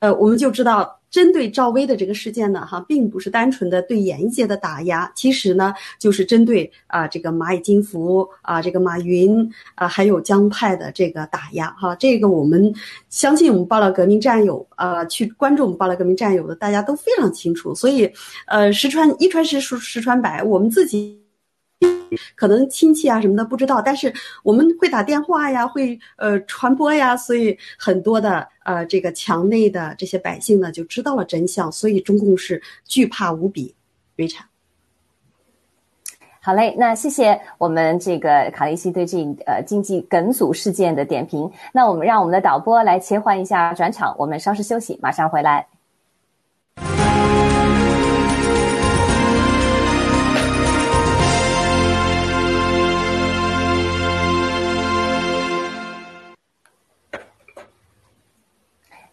[0.00, 0.95] 呃，我们就知道。
[1.10, 12.74] 针对赵薇的这个事件呢，哈，并不是单纯的对演艺界的打压，其实呢，就是针对啊这个蚂蚁金服啊，这个马云啊，还有江派的这个打压，哈，这个我们
[13.08, 18.10] 相信我们爆料革命战友啊，去关注我们爆料革命战友的，大家都非常清楚，所以，
[18.46, 21.25] 呃，十传一传十，十十传百，我们自己。
[22.34, 33.74] 可能亲戚啊什么的不知道，但是我们会打电话呀，会呃传播呀，所以很多的呃这个墙内的这些百姓呢就知道了真相，所以中共是惧怕无比。
[34.16, 34.46] 瑞查，
[36.40, 41.52] 好嘞，那谢谢我们这个卡利西对这呃经济梗阻事件的点评。
[41.74, 45.66] 那我们让我们的导播来切换一下转场，我们稍事休息，马上回来。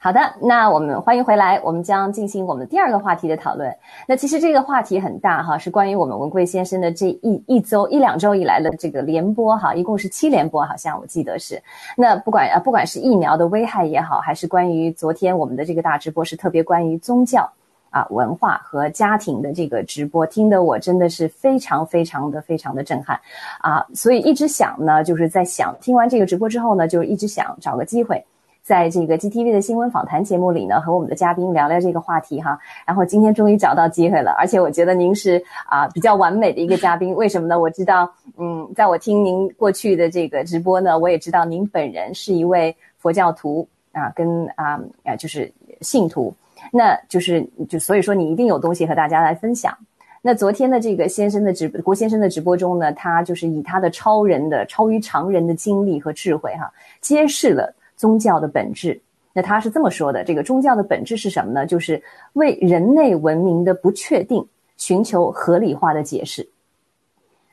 [0.04, 3.74] 好的，那我们欢迎回来，我们将进行我们第二个话题的讨论。
[4.06, 11.58] 那其实这个话题很大哈，是关于我们文贵先生的这一一周一两周以来的这个联播哈，一共是七连播，好像我记得是。
[11.96, 17.50] 那不管啊，不管是疫苗的危害也好，还是关于昨天我们的这个大直播是特别关于宗教
[17.90, 23.18] 啊、文化和家庭的这个直播，听得我真的是非常非常的非常的震撼
[23.62, 23.86] 啊！
[23.94, 28.22] 所以一直想呢，就是在想听完这个直播之后呢，就一直想找个机会。
[28.64, 32.58] 在这个 GTV 的新闻访谈节目里呢，和我们的嘉宾聊聊这个话题哈。
[32.88, 37.14] 然后今天终于找到机会了，而且我觉得您是啊比较完美的一个嘉宾。
[37.14, 37.60] 为什么呢？
[37.60, 45.52] 我知道，嗯，在我听您过去的这个直播呢，我也知道您本人是一位佛教徒啊，跟啊啊就是
[45.82, 46.34] 信徒，
[46.72, 49.78] 那就是就所以说你一定有东西和大家来分享。
[50.22, 57.76] 那昨天的这个先生的直郭先生的直播中呢，他就是以他的超人的超于常人的经历和智慧哈，揭示了。
[57.96, 59.02] 宗教的本质，
[59.34, 61.66] 那他是这么说的：这个宗教的本质是什么呢？
[61.66, 62.02] 就是
[62.34, 66.50] 为人类文明的不确定寻求合理化的解释。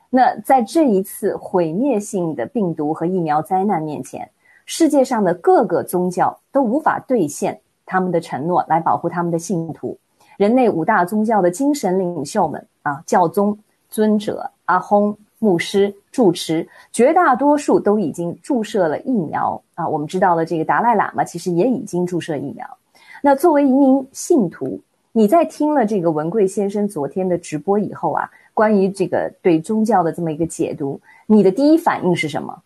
[0.09, 4.29] 那在这一次毁灭性的病毒和疫苗灾难面前，
[4.65, 9.97] 世界上的各个宗教都无法兑现他们的承诺来保护他们的信徒。
[10.37, 13.57] 人类五大宗教的精神领袖们啊，教宗、
[13.89, 19.87] 尊者、阿訇、牧师、住持，绝大多数都已经注射了疫苗啊。
[19.87, 22.77] 我们知道了，这个达赖喇嘛其实也已经注射疫苗。
[23.23, 24.79] 那作为一名信徒，
[25.11, 32.61] 你在听了这个文贵先生昨天的直播以后啊，关于这个对宗教的这么一个解读，你的第一反应是什么？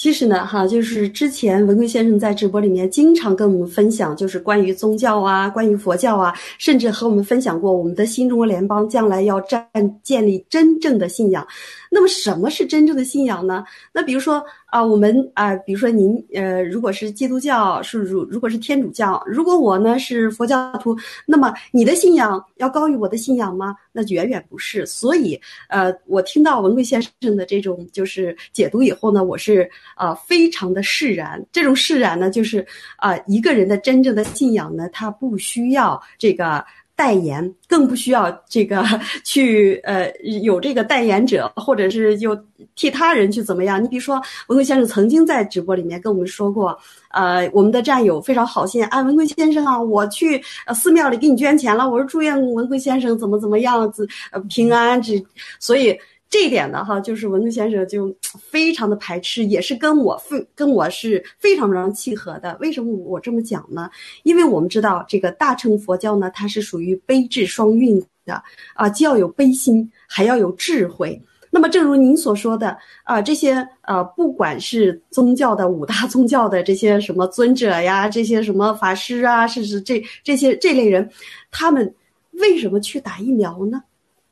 [0.00, 9.62] 其实呢，哈，就是之前文贵先生在直播里面经常跟我们分享，就是关于宗教啊，关于佛教啊，甚至和我们分享过我们的新中国联邦将来要站
[10.02, 11.46] 建立真正的信仰。
[11.92, 13.64] 那么什么是真正的信仰呢？
[13.92, 23.74] 那比如说啊，我们啊，比如说您呃，如果是基督教，是如如果是天主教，如果我呢是佛教徒，那么你的信仰要高于我的信仰吗？
[23.90, 24.86] 那远远不是。
[24.86, 25.38] 所以
[25.68, 31.44] 呃，我听到文贵先生的这种就是解读以后呢，我是啊非常的释然。
[31.50, 32.64] 这种释然呢，就是
[32.98, 36.64] 啊一个人的真正的信仰呢，他不需要这个。
[37.00, 38.84] 代言更不需要这个
[39.24, 42.38] 去呃有这个代言者，或者是有
[42.76, 43.82] 替他人去怎么样？
[43.82, 44.16] 你比如说
[44.48, 46.78] 文贵先生曾经在直播里面跟我们说过，
[47.08, 50.42] 呃，我们的战友非常好心啊，文贵先生啊，我去
[50.74, 55.24] 寺庙里给你捐钱了，我说祝愿文贵先生怎么怎么样子呃平安这，
[55.58, 55.98] 所以。
[56.30, 62.56] 这一点呢，哈，就是文贵先生就 非常的排斥，也是跟我非跟我是非常非常契合的。
[62.60, 63.90] 为什么我这么讲呢？
[64.22, 68.40] 因为我们知道这个大乘佛教呢，它是属于悲智双运的
[68.74, 71.20] 啊，既要有悲心，还要有智慧。
[71.50, 81.10] 那么，正如您所说的啊，这些呃，不管是宗教的五大宗教的这些什么尊者呀，这些什么法师啊，甚至这这些这类人，
[81.50, 81.92] 他们
[82.34, 83.82] 为什么去打疫苗呢？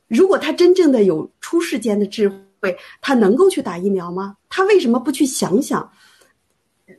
[0.08, 2.28] 如果他真正的有出世间的智
[2.60, 4.36] 慧，他能够去打疫苗吗？
[4.48, 5.88] 他为什么不去想想？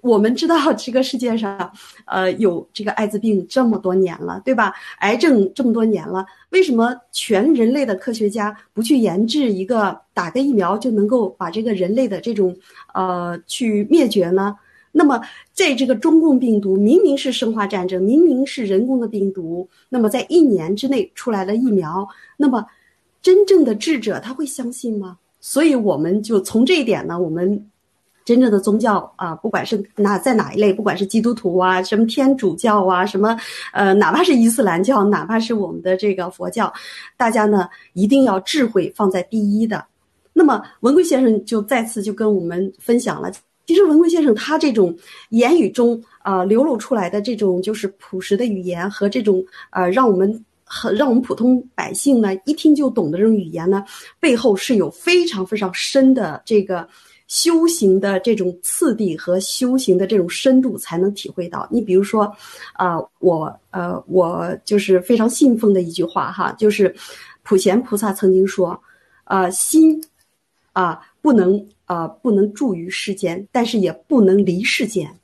[0.02, 1.72] 我们知道这个世界上，
[2.06, 4.72] 呃，有这个艾滋病这么多年了，对吧？
[5.00, 12.56] 癌症这么多年了，为什么全人类的科学家不去研制一个打个疫苗就能够把这个人类的这种
[12.94, 14.56] 呃去灭绝呢？
[14.92, 15.20] 那么，
[15.52, 22.08] 在这个中共病毒明明是生化战争，明明是人工的病毒，那么在一年之内出来了疫苗，
[22.38, 22.66] 那么。
[23.22, 25.18] 真正的智者他会相信吗？
[25.42, 27.70] 所以我们就从这一点呢，我们
[28.26, 33.38] 真正的宗教啊，不管是哪在哪一类，不管是基督徒啊，什么天主教啊，什么
[33.72, 36.72] 呃，哪怕是伊斯兰教，哪怕是我们的这个佛教，
[37.18, 39.86] 大家呢一定要智慧放在第一的。
[40.34, 43.32] 那么文贵先生就再次就跟我们分享了，
[43.66, 44.96] 其实文贵先生他这种
[45.30, 50.46] 言语中啊流露出来的这种就是朴实的语言和这种呃让我们。
[50.70, 53.84] 很让我们普通百姓呢一听就懂的这种语言呢，
[54.20, 56.88] 背后是有非常非常深的这个
[57.28, 61.68] 修行的这种次第和修行的这种深度才能体会到。
[61.72, 62.32] 你比如说，
[62.74, 66.96] 啊，我呃我就是非常信奉的一句话哈，就是
[67.44, 68.80] 普贤菩萨曾经说，
[69.24, 70.00] 啊心
[70.74, 75.19] 啊不能啊不能住于世间，但是也不能离世间。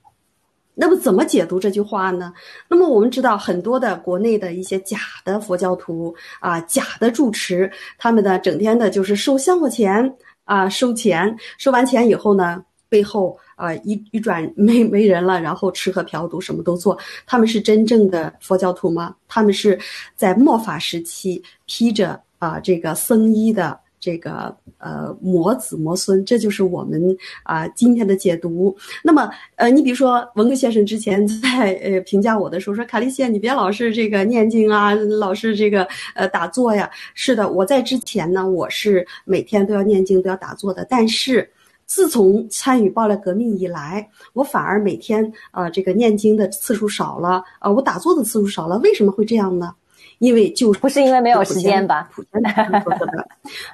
[0.76, 2.34] 那么怎么解读这句话呢？
[2.68, 16.98] 那么我们知道很多的国内的一些假的佛教徒啊，假的住持，他们呢整天的就是收香火钱啊，收钱，收完钱以后呢，背后啊一一转没没人了，然后吃喝嫖赌什么都做。
[17.26, 19.16] 他们是真正的佛教徒吗？
[19.28, 19.80] 他们是
[20.16, 23.80] 在末法时期披着啊这个僧衣的。
[24.06, 27.02] 这个呃，魔子魔孙，这就是我们
[27.42, 28.76] 啊今天的解读。
[29.04, 36.88] 那么呃，你比如说文革先生之前在呃评价我的时候说，卡利西，你别老是这个念经啊，老是这个呃打坐呀。
[37.16, 40.86] 是的，我在之前呢，我是每天都要念经，都要打坐的。
[40.88, 41.50] 但是
[41.88, 48.78] 自从参与爆料革命以来，我反而每天啊这个念经的次数少了，啊我打坐的次数少了。
[48.84, 49.74] 为什么会这样呢？
[50.20, 52.10] 因为就不是因为没有时间吧？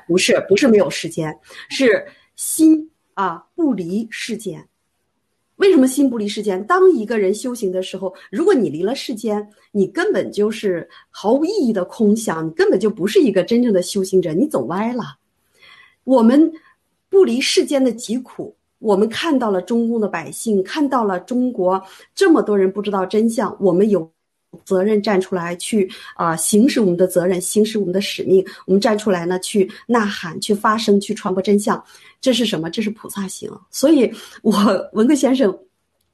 [0.07, 1.37] 不是，不是没有时间，
[1.69, 4.67] 是心啊不离世间。
[5.57, 6.65] 为什么心不离世间？
[6.65, 15.17] 当一个人修行的时候，如果你离了世间，你根本就是毫无意义的空想，你根本就不是一个真正的修行者，你走歪了。
[16.03, 16.51] 我们
[17.09, 21.79] 不离世间的疾苦，我们看到了中共的百姓，看到了中国
[22.15, 24.11] 这么多人不知道真相，我们有。
[24.65, 28.45] 责任站出来去啊，行使我们的责任，行使我们的使命。
[28.65, 31.83] 我们站出来呢，去呐喊，去发声，去传播真相。
[32.19, 32.69] 这是什么？
[32.69, 33.51] 这是菩萨行。
[33.71, 34.53] 所以，我
[34.93, 35.57] 文贵先生。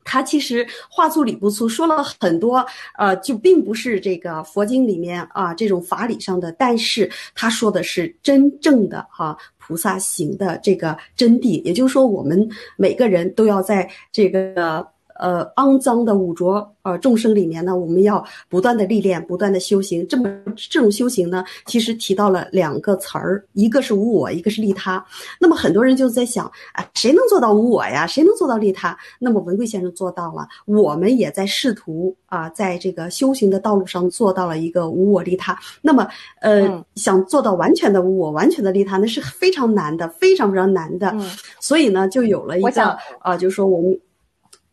[0.10, 2.66] 他其实话粗理不粗，说了很多，
[2.98, 14.88] 呃，就并不是这个佛经里面啊这种法理上的，但是他说的是真正的哈菩萨行的这个真谛，也就是说，我们每个人都要在这个。
[15.20, 20.08] 呃，肮脏的五浊呃众生里面呢，我们要不断的历练，不断的修行。
[20.08, 25.04] 这么这种修行呢，其实提到了两个词儿，一个是无我，一个是利他。
[25.40, 28.08] 那么很多人就在想，啊，谁能做到无我呀？
[28.08, 28.98] 谁能做到利他？
[29.20, 35.58] 那么文贵先生做到了，我们也在试图啊，在这个修行的道路上做到了一个无我利他。
[35.82, 36.08] 那么，
[36.42, 41.16] 呃，想做到完全的无我，完全的利他，那是非常难的，非常非常难的。
[41.60, 44.00] 所以呢，就有了一个啊，就是说我们。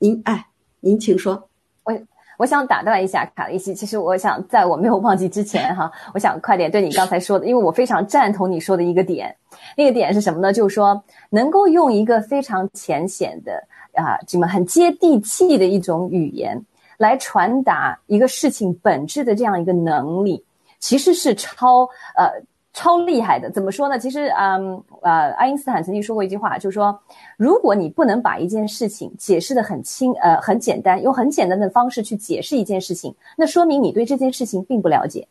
[0.04, 0.46] 您哎，
[0.80, 1.48] 您请说。
[1.82, 1.98] 我
[2.36, 9.34] 我想打断一下卡利西，其实我想在我没有忘记之前哈，我想快点对你刚才说的，因为我非常赞同你说的一个点。
[9.74, 10.52] 那个点是什么呢？
[10.52, 13.52] 就是说能够用一个非常浅显的
[13.94, 16.62] 啊，这么很接地气的一种语言
[16.98, 20.44] 来传达一个事情本质的这样一个能力，
[20.80, 22.30] 其实是超呃。
[22.74, 23.98] 超厉害的，怎么说呢？
[23.98, 27.00] 其实，嗯，呃，爱因斯坦曾经说过一句话，就是说，
[27.38, 35.26] 如果你不能把一件事情解释的很清，呃，很简单，用很简单的方式去解释一件事情，那说明你对这件事情并不了解。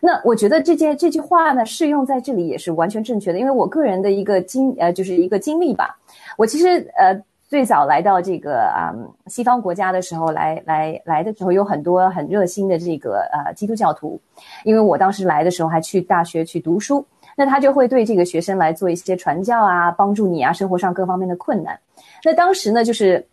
[0.00, 5.98] 那我觉得这件这句话呢，适用在这里也是完全正确的，因为我个人的一个经，呃，就是一个经历吧。
[6.36, 7.20] 我其实，呃。
[7.48, 8.94] 最早来到这个啊
[9.26, 14.20] 西方国家的时候，来来来的时候有很多很热心的这个呃基督教徒，
[14.64, 21.78] 因为我当时来的时候还去大学去读书，那他就会对这个学生来做一些传教啊，帮助你啊生活上各方面的困难。
[22.22, 23.26] 那当时呢，就是。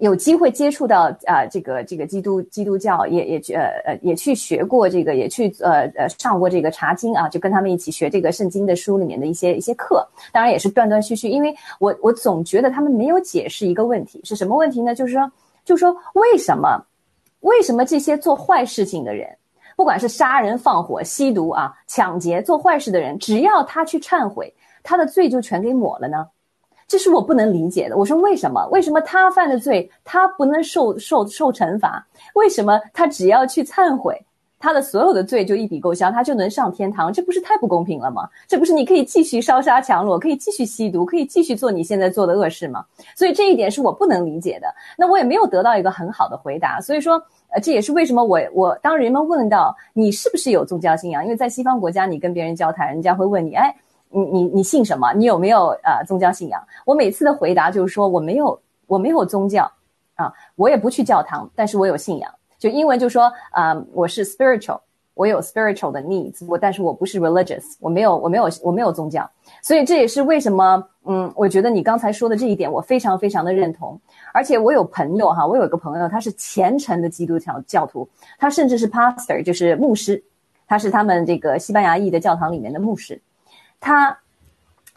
[0.00, 14.94] 有机会接触到啊，这个这个基督基督教也也去呃呃也去学过这个，也去呃呃上过这个查经啊，就跟他们一起学这个圣经的书里面的一些一些课，当然也是断断续续，因为我我总觉得他们没有解释一个问题是什么问题呢？
[14.94, 15.30] 就是说，
[15.64, 16.82] 就是说为什么
[17.40, 19.28] 为什么这些做坏事情的人，
[19.76, 26.26] 不管是杀人放火、吸毒啊、抢劫、做坏事的人，只要他去忏悔，他的罪就全给抹了呢？
[26.92, 27.96] 这是我不能理解的。
[27.96, 28.68] 我说为什么？
[28.70, 32.06] 为什么他犯的罪他不能受受受惩罚？
[32.34, 34.14] 为什么他只要去忏悔，
[34.58, 37.10] 他的所有的罪就一笔勾销，他就能上天堂？
[37.10, 38.28] 这不是太不公平了吗？
[38.46, 42.84] 这不是你可以继续烧杀抢掠，可以继续吸毒，可以继续做你现在做的恶事吗？
[43.16, 44.66] 所以这一点是我不能理解的。
[44.98, 46.78] 那我也没有得到一个很好的回答。
[46.78, 47.14] 所以说，
[47.48, 53.74] 呃，这也是为什么我我当人们问到你是不是有宗教信仰，因为在西方国家，你跟别人交谈，人家会问你，哎。
[54.12, 55.12] 你你你信什么？
[55.14, 56.62] 你有没有呃宗教信仰？
[56.84, 59.70] 我每次的回答就是说我没有，我没有宗教，
[60.14, 62.30] 啊，我也不去教堂，但是我有信仰。
[62.58, 64.78] 就英文就说啊，我是 spiritual，
[65.14, 69.28] 我有 spiritual 的 needs，我但是我不是 religious，我没有我没有我没有宗教。
[69.60, 74.00] 所以这也是为什么，嗯，我觉得你刚才说的这一点我非常非常的认同。
[74.32, 78.08] 而且我有朋友哈，我有一个朋友他是虔诚的基督教教徒，
[78.38, 80.22] 他甚至是 pastor，就是牧师，
[80.68, 83.20] 他是他们这个西班牙裔的教堂里面的牧师。
[83.84, 84.16] 他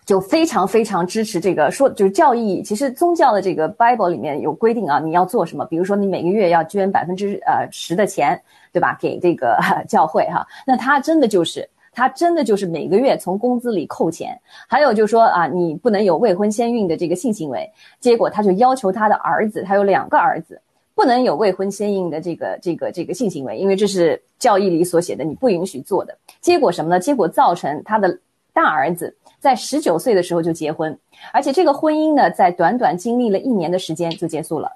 [0.06, 2.62] 就非常非常支持这个，说就是教义。
[2.62, 5.66] 其实宗教的这个 Bible 里面有规定啊，你要做什么？
[5.66, 8.40] 比如说你每个月要捐百分之呃十的钱，
[8.72, 8.96] 对吧？
[9.02, 9.58] 给这个
[9.90, 10.46] 教会哈。
[10.68, 14.40] 那他真的就是，他真的就是每个月从工资里扣钱。
[14.68, 17.68] 还有就是说啊，你不能有未婚先孕的这个性行为。
[18.00, 20.62] 结果他就要求他的儿子，他有两个儿子，
[20.94, 26.16] 不能有未婚先孕的这个这个这个性行为，因为这是教义里所写的，你不允许做的。
[26.42, 27.00] 结果什么呢？
[27.00, 28.20] 结果造成他的。
[28.56, 30.98] 大儿子在十九岁的时候就结婚，
[31.34, 34.72] 而且这个婚姻呢，在短短经历了一年的时间就结束了。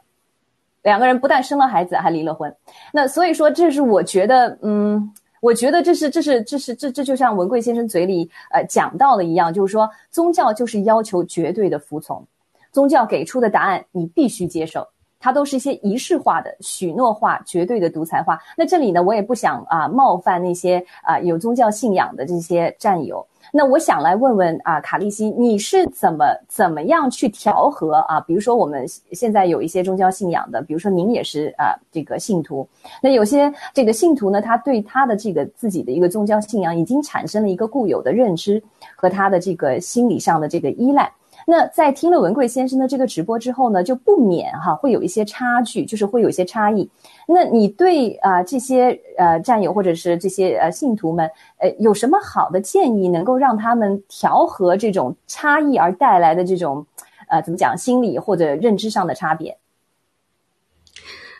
[0.81, 2.53] 两个人不但生了孩子，还离了婚。
[2.91, 12.21] 那所以说，这是我觉得，嗯，我觉得这是这是这是这这就像文贵先生嘴里呃讲到的一样，就是说宗教就是要求绝对的服从，
[12.71, 14.85] 宗教给出的答案你必须接受。
[15.21, 18.39] 它都是一些仪式化的、许诺化、绝对的独裁化。
[18.57, 23.25] 那这里呢，我也不想啊冒犯那些啊有宗教信仰的这些战友。
[23.51, 28.19] 那我想来问问啊，卡利西，你是怎么怎么样去调和啊？
[28.21, 32.67] 比如说我们现在有一些宗教信仰的，比如说您也是啊这个信徒。
[33.01, 38.61] 那有些这个信徒呢，他对他的这个自己的一个宗教信仰已经产生了一个固有的认知
[38.95, 41.11] 和他的这个心理上的这个依赖。
[41.47, 46.87] 那在听了文贵先生的这个直播之后呢，就不免哈会有一些差距，就是会有一些差异。
[47.31, 56.83] 那你对啊这些呃战友或者是这些呃信徒们，呃有什么好的建议，能够让他们调和这种差异而带来的这种
[57.27, 59.55] 呃怎么讲心理或者认知上的差别？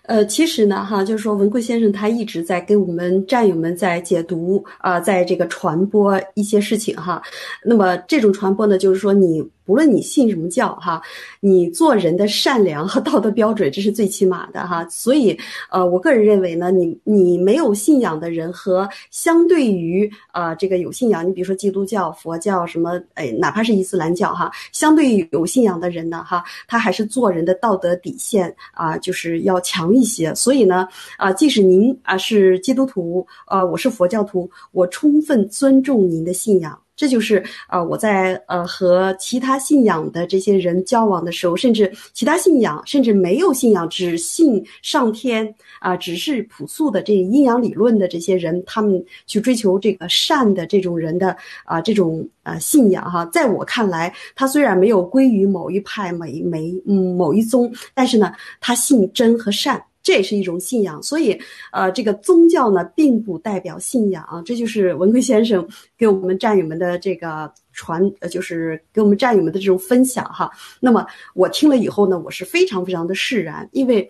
[0.04, 7.20] 呃，其实呢，哈，就是说文贵先生他一直在跟我们战友们在解读啊，在这个传播一些事情哈。
[7.64, 9.50] 那么这种传播呢，就是说你。
[9.70, 11.00] 不论你信什么教哈，
[11.42, 14.84] 你做人的善良和道德标准这是最起码的哈。
[14.90, 15.38] 所以，
[15.70, 30.34] 呃，我个人认为呢，你你没有信仰的人和相对于呃这个有信仰，你比如说基督教、佛教什么，哎，哪怕是伊斯兰教哈，相对于有信仰的人呢哈，他还是做人的道德底线啊，就是要强一些。
[30.34, 30.88] 所以呢，
[31.20, 36.76] 啊，即使您啊是基督徒，呃，我是佛教徒，我充分尊重您的信仰。
[37.00, 59.82] 这就是啊，我在呃和其他信仰的这些人交往的时候，甚至其他信仰，甚至没有信仰，只信上天啊，只是朴素的这阴阳理论的这些人，他们去追求这个善的这种人的啊这种呃信仰哈，在我看来，他虽然没有归于某一派、每每嗯某一宗，但是呢，他信真和善。
[60.02, 61.38] 这也是一种信仰，所以，
[61.72, 64.42] 呃，这个宗教呢，并不代表信仰啊。
[64.46, 70.50] 这就是文贵先生给我们战友们的这个传，呃，就是给我们战友们的这种分享哈。
[70.80, 74.10] 那么我听了以后呢，我是非常非常的释然，因为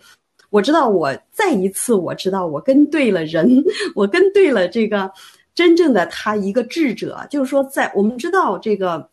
[0.52, 3.62] 我知道我再一次我知道我跟对了人，
[3.96, 5.12] 我跟对了这个
[5.56, 9.10] 真正的他一个智者，就是说，在我们知道这个，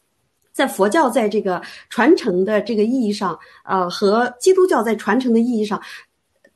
[0.52, 5.80] 在佛教在这个传承的这个意义上，呃，和基督教在传承的意义上。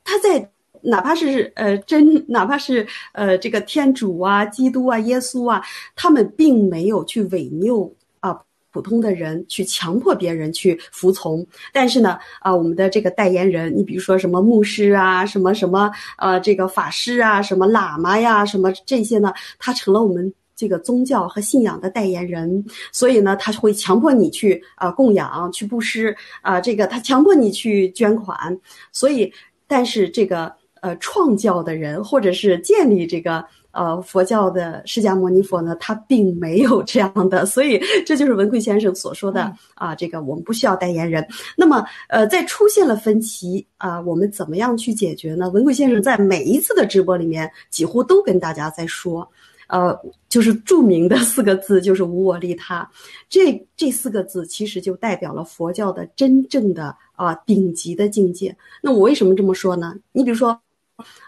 [0.03, 0.49] 他在
[0.83, 5.63] 哪怕是呃真，哪怕是呃这个天主啊、基督啊、耶稣啊，
[5.95, 8.35] 他们并没有去违拗啊
[8.71, 11.45] 普通的人，去强迫别人去服从。
[11.71, 22.65] 但是呢，啊我们的这个代言人，你比如说什么牧师啊、什么什么呃这个法师啊、什么喇嘛呀、什么这些呢，他成了我们这个宗教和信仰的代言人。
[22.91, 28.59] 所以呢，他会强迫你去啊供养、去布施啊，这个他强迫你去捐款，
[28.91, 29.31] 所以。
[29.71, 30.51] 但是这个
[30.81, 33.41] 呃创教的人，或者是建立这个
[33.71, 41.25] 呃佛教的释迦牟尼佛呢，他并没有这样的，所以这就是文贵先生所说的啊，这个我们不需要代言人。
[41.55, 45.49] 那么呃，在出现了分歧啊，我们怎么样去解决呢？
[45.51, 49.25] 文贵先生在每一次的直播里面，几乎都跟大家在说。
[49.71, 49.97] 呃，
[50.27, 52.87] 就是著名的四个字，就是无我利他。
[53.29, 58.55] 这这四个字其实就代表了佛教的真正的啊顶级的境界。
[58.83, 59.95] 那我为什么这么说呢？
[60.11, 60.61] 你比如说，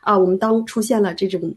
[0.01, 1.55] 啊，我们当出现了这种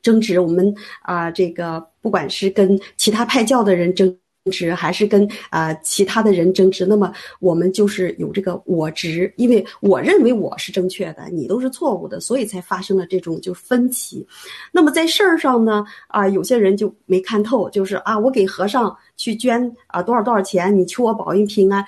[0.00, 0.72] 争执，我们
[1.02, 4.16] 啊这个不管是跟其他派教的人争。
[4.50, 14.26] 执还是跟啊其他的人争执，那么我们就是有这个我执，因为我认为我是正确的，你都是错误的，所以才发生了这种就分歧。
[14.72, 21.84] 那么在事儿上呢，啊有些人就没看透，就是啊我给和尚去捐啊多少多少钱，你求我保佑平安，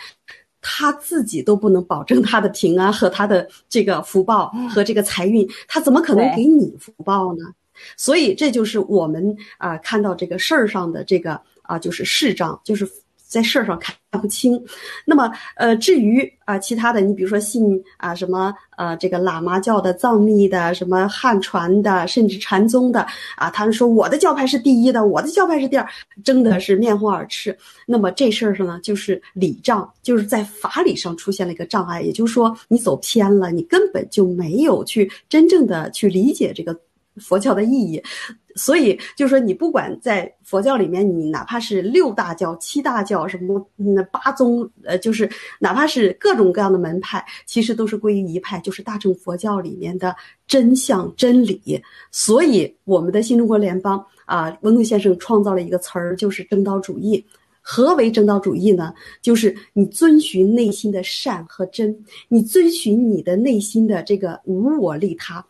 [0.60, 7.44] 他自己都不能保证他的平安和他的这个福报和这个财运，他怎么可能给你福报呢？
[7.96, 11.40] 所以这就是我们啊看到这个事儿上的这个。
[11.62, 12.88] 啊，就是视障，就是
[13.26, 14.62] 在事儿上看不清。
[15.06, 23.06] 那么，呃，至于啊，其他的，你比如说信啊什么呃这个喇嘛教的、藏密的、什么汉传的，甚至禅宗的
[23.36, 25.88] 啊，他们说我的教派是第一的，我的教派是第二，
[26.22, 27.56] 争的是面红耳赤。
[27.86, 36.78] 那么这事儿上呢，就是礼障，就是在法理上出现了一个障碍，也就是说你走偏了，你根本就没有去真正的去理解这个
[37.16, 38.02] 佛教的意义。
[38.54, 45.26] 所以就是说，你不管在佛教里面，你哪怕是六大教、七大教，什么那八宗，呃，就是
[45.58, 50.14] 哪怕是各种各样的门派，其实都是归于一派，就是大乘佛教里面的
[50.46, 51.82] 真相真理。
[52.10, 57.24] 所以，我们的新中国联邦啊，文贵先生创造了一个词儿，就是正道主义。
[57.62, 58.92] 何为正道主义呢？
[59.22, 61.96] 就是你遵循内心的善和真，
[62.28, 65.42] 你遵循你的内心的这个无我利他。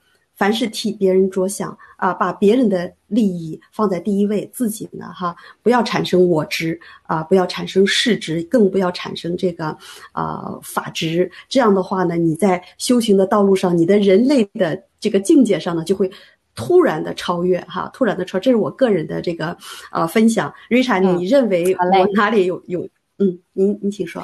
[0.42, 9.66] 凡是替别人着想啊，把别人的利益放在第一位，自己呢哈，不要产生我执啊，不要产生世执，更不要产生这个
[10.10, 11.30] 啊法执。
[11.48, 16.10] 这样的话呢，你在修行的道路上，你的人类的这个境界上呢，就会
[16.56, 18.36] 突然的超越哈，突然的超。
[18.40, 19.56] 这是我个人的这个
[19.92, 20.52] 呃分享。
[20.68, 22.84] 瑞查，你认为我哪里有有
[23.18, 23.38] 嗯？
[23.52, 24.20] 您您请说。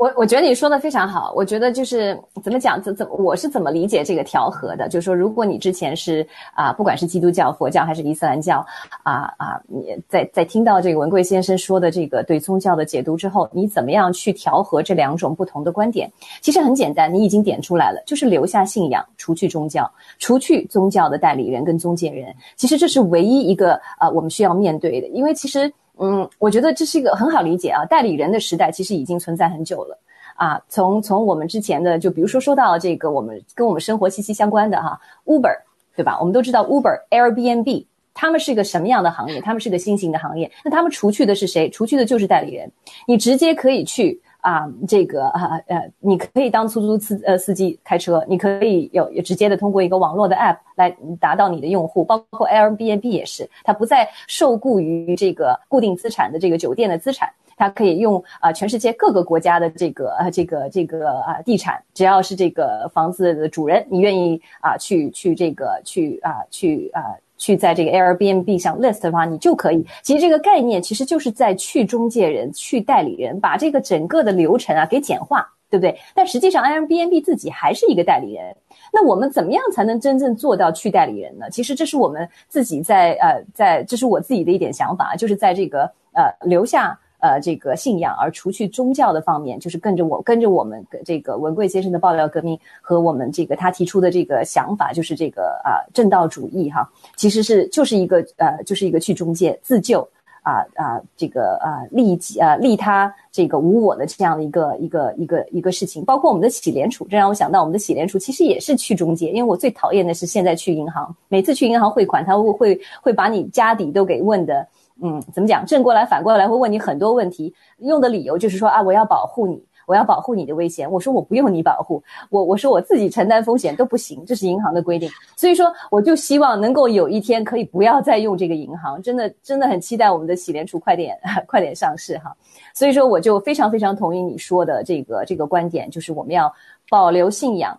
[0.00, 4.88] 我我觉得你说的非常好，我觉得就是怎么讲怎怎我是怎么理解这个调和的？
[4.88, 8.64] 就是说，如果你之前是啊，不管是基督教、佛教还是伊斯兰教，
[9.02, 16.10] 啊啊，你在在听到这个文贵先生说的这个对宗教的解读之后，你怎么样去调和这两种不同的观点？
[16.40, 19.86] 其实很简单，你已经点出来了，就是留下信仰，除去宗教，
[20.18, 22.34] 除去宗教的代理人跟中介人。
[22.56, 25.70] 其实这是唯一一个啊，我们需要面对的，因为其实。
[26.02, 27.84] 嗯，我觉得这是一个很好理解啊。
[27.84, 29.98] 代理人的时代其实已经存在很久了
[30.34, 30.58] 啊。
[30.66, 35.54] 从从我们之前的，就比如说说到这个，我们跟我们生活息息相关的哈，Uber，
[35.94, 36.16] 对吧？
[36.18, 37.84] 我们都知道 Uber、Airbnb，
[38.14, 39.42] 他们是一个什么样的行业？
[39.42, 40.50] 他们是个新型的行业。
[40.64, 41.68] 那他们除去的是谁？
[41.68, 42.70] 除去的就是代理人。
[43.06, 67.02] 你直接可以去啊，这个啊呃，你可以当出租司呃司机开车，你可以有有直接的通过一个网络的 app 来达到你的用户，包括 Airbnb 也是，它不再受雇于这个固定资产的这个酒店的资产，它可以用啊全世界各个国家的这个这个这个啊地产，只要是这个房子的主人，你愿意啊去去这个去啊去啊。
[67.40, 69.82] 去在这个 Airbnb 上 list 的话，你就可以。
[70.02, 75.98] 其实这个概念其实就是在去中介人、去代理人，把这个整个的流程啊给简化，对不对？
[76.14, 78.54] 但实际上 Airbnb 自己还是一个代理人。
[78.92, 81.48] 那我们怎么样才能真正做到去代理人呢？
[81.50, 86.98] 其实这是我们自己在呃在，这是我自己的一点想法，就是在这个呃留下。
[87.20, 100.00] 呃，这个信仰，而除去宗教的方面，就是跟着我，跟着我们这个文贵先生的爆料革命和我们这个他提出的这个想法，就是这个啊正道主义哈，其实是就是一个呃，就是一个去中介自救
[100.42, 114.66] 啊啊这个啊利己啊利他这个无我的这样的一个一个一个一个事情，包括我们的洗联储，这让我想到我们的洗联储其实也是去中介，因为我最讨厌的是现在去银行，每次去银行汇款，他会会会把你家底都给问的。
[115.02, 115.64] 嗯，怎么讲？
[115.64, 120.90] 正过来反过来会问你很多问题，用的理由就是说啊，我要保护你，我要保护你的危险。
[120.90, 125.10] 我说我不用你保护，我我说我自己承担风险都不行，这是银行的规定。
[125.36, 132.36] 所以说，我就希望能够有一天可以不要再用这个银行，真的真的很期待我们的喜联储快点 快点上市哈。
[132.74, 136.52] 所以说，我就非常非常同意你说的这个这个观点，就是我们要
[136.90, 137.76] 保留信仰，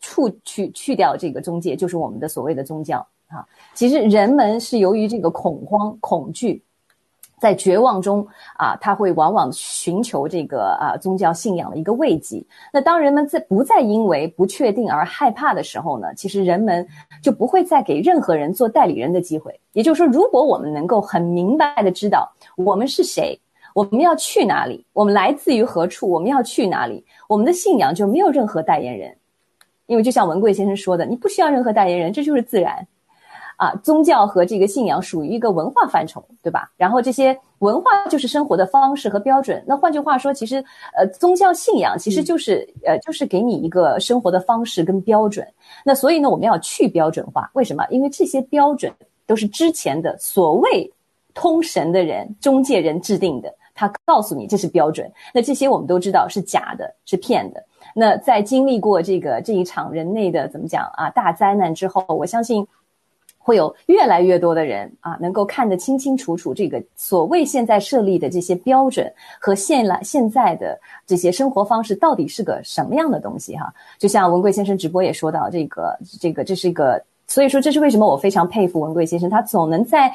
[0.00, 3.04] 除去去掉这个中介，就是我们的所谓的宗教。
[3.32, 6.62] 啊，其实人们是由于这个恐慌、恐惧，
[7.40, 8.26] 在绝望中
[8.56, 12.44] 啊，他会往往寻求这个啊宗教信仰的一个慰藉。
[12.72, 16.86] 那当人们在不再因为不确定而害怕的时候呢，其实人们
[17.22, 19.58] 就不会再给任何人做代理人的机会。
[19.72, 23.40] 也就是说，如果我们能够很明白的知道我们是谁，
[23.74, 29.16] 我们要去哪里，我们来自于何处，我们要去哪里，我们的信仰就没有任何代言人，
[29.86, 32.86] 因为就像文贵先生说的，你不需要任何代言人，这就是自然。
[33.62, 36.68] 啊，宗教和这个信仰属于一个文化范畴，对吧？
[36.76, 39.62] 然后这些文化就是生活的方式和标准。
[39.64, 40.56] 那换句话说，其实
[40.96, 45.46] 呃，宗教信仰其实就是呃，就是给你一个生活的方式跟标准。
[45.84, 47.48] 那所以呢，我们要去标准化。
[47.52, 47.86] 为什么？
[47.88, 48.92] 因为这些标准
[49.28, 50.92] 都是之前的所谓
[51.32, 55.08] 通神的人、中介人制定的，他告诉你这是标准。
[55.32, 57.64] 那这些我们都知道是假的，是骗的。
[57.94, 62.66] 那在经历过这个这一场人类的怎么讲啊大灾难之后，我相信。
[63.42, 73.72] 会有越来越多的人啊，能够看得清清楚楚，这个所谓现在设立的这些标准和现了现在的这些生活方式到底是个什么样的东西哈？
[73.98, 77.02] 就像文贵先生直播也说到，这个这个这是一个。
[77.32, 80.12] 所以说，这是为什么我非常佩服文贵先生，他总能在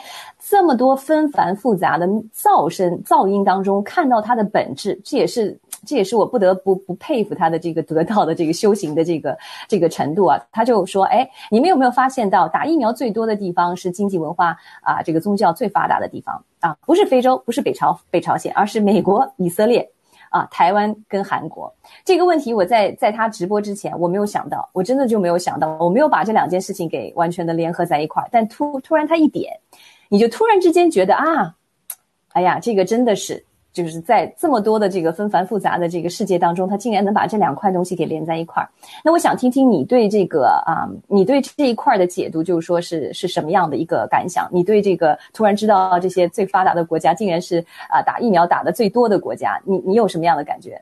[0.47, 5.01] 这么多纷繁复杂的噪声、噪音当中看到它的本质。
[5.03, 9.35] 这也是，这也是我不得不不佩服他的这个得到的这个修行的这个
[9.67, 10.39] 这个程度啊。
[10.51, 16.77] 他就说：“哎，你们有没有发现到，打疫苗最多的地方是经济文化啊，这个宗教最发达的地方啊？
[16.85, 19.89] 不是非洲，不是北朝北朝鲜，而是美国、以色列。”
[20.29, 21.73] 啊，台湾跟韩国
[22.03, 28.29] 这个问题，我在在他直播之前，我没有想到，我真的就没有想到，我没有把这两件事情给完全的联合在一块儿。
[28.31, 29.59] 但突突然他一点，
[30.09, 31.55] 你就突然之间觉得啊，
[32.33, 33.45] 哎呀，这个真的是。
[33.73, 38.67] 就是在这么多的这个纷繁复杂的这个世界当中，他竟然能把这两块东西给连在一块儿。
[39.03, 44.49] 那我想听听你对这个啊，你对这一块的解读，就是说是是什么样的一个感想？
[44.51, 47.59] 你对这个突然知道这些最发达的国家竟然是
[47.89, 50.81] 啊打疫苗打的最多的国家，你你有什么样的感觉？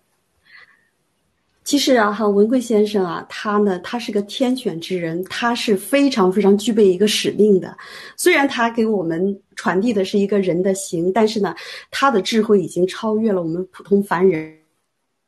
[1.65, 7.75] 其实啊，哈文贵先生啊，他呢，他是个天选之人，他是非常非常具备一个使命的。
[8.15, 11.55] 虽然他给我们传递的是一个人的形，但是呢，
[11.89, 14.55] 他的智慧已经超越了我们普通凡人。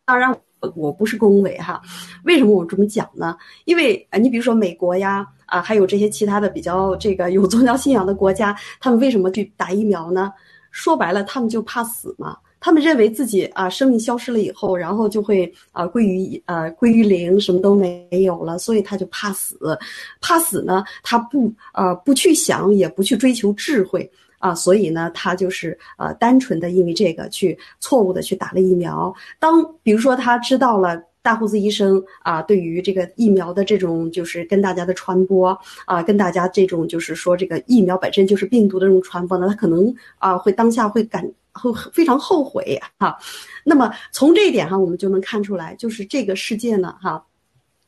[0.06, 0.32] 当然，
[0.76, 1.82] 我不是恭维哈。
[2.24, 3.36] 为什么我这么讲呢？
[3.66, 10.32] 因为啊，你比如说美国呀，啊，还有这些其他的比较这个有宗教信仰的国家，他们为什么去打疫苗呢？
[10.70, 12.38] 说白了，他们就怕死嘛。
[12.60, 19.78] 他们认为自己啊，生命消失了以后，然后就会啊归于呃归于零，什么都没有了，所以他就怕死，
[20.22, 29.14] 怕死呢，他不呃不去想，也不去追求智慧啊，所以呢，他就是呃单纯的因为这个去错误的去打了疫苗。
[29.40, 41.24] 当比如说他知道了大胡子医生啊，对于这个疫苗的这种就是跟大家的传播啊，跟大家这种就是说这个疫苗本身就是病毒的这种传播呢，他可能啊会当下会感。
[41.58, 43.18] 后非常后悔哈，
[43.64, 47.26] 那么从这一点上，我们就能看出来，就是这个世界呢哈，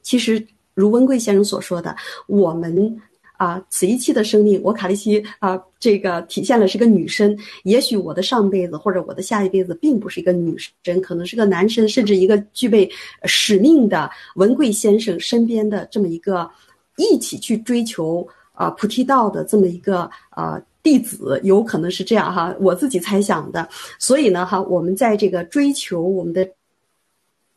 [0.02, 1.96] 其实如温贵先生所说的，
[2.28, 3.02] 我们
[3.38, 7.38] 啊，此一期的生命，我卡利西啊，这个体现了是个女生。
[7.64, 12.92] 也许我的上辈子或者我的下一辈子并不是一个女生，可能是个男生，甚至一个具备
[13.24, 16.50] 使命的文贵先生身边的这么一个
[16.98, 20.02] 一起去追求啊菩提道的这么一个
[20.32, 23.68] 啊弟子，有可能是这样哈，我自己猜想的。
[23.98, 26.50] 所以呢，哈，我们在这个追求我们的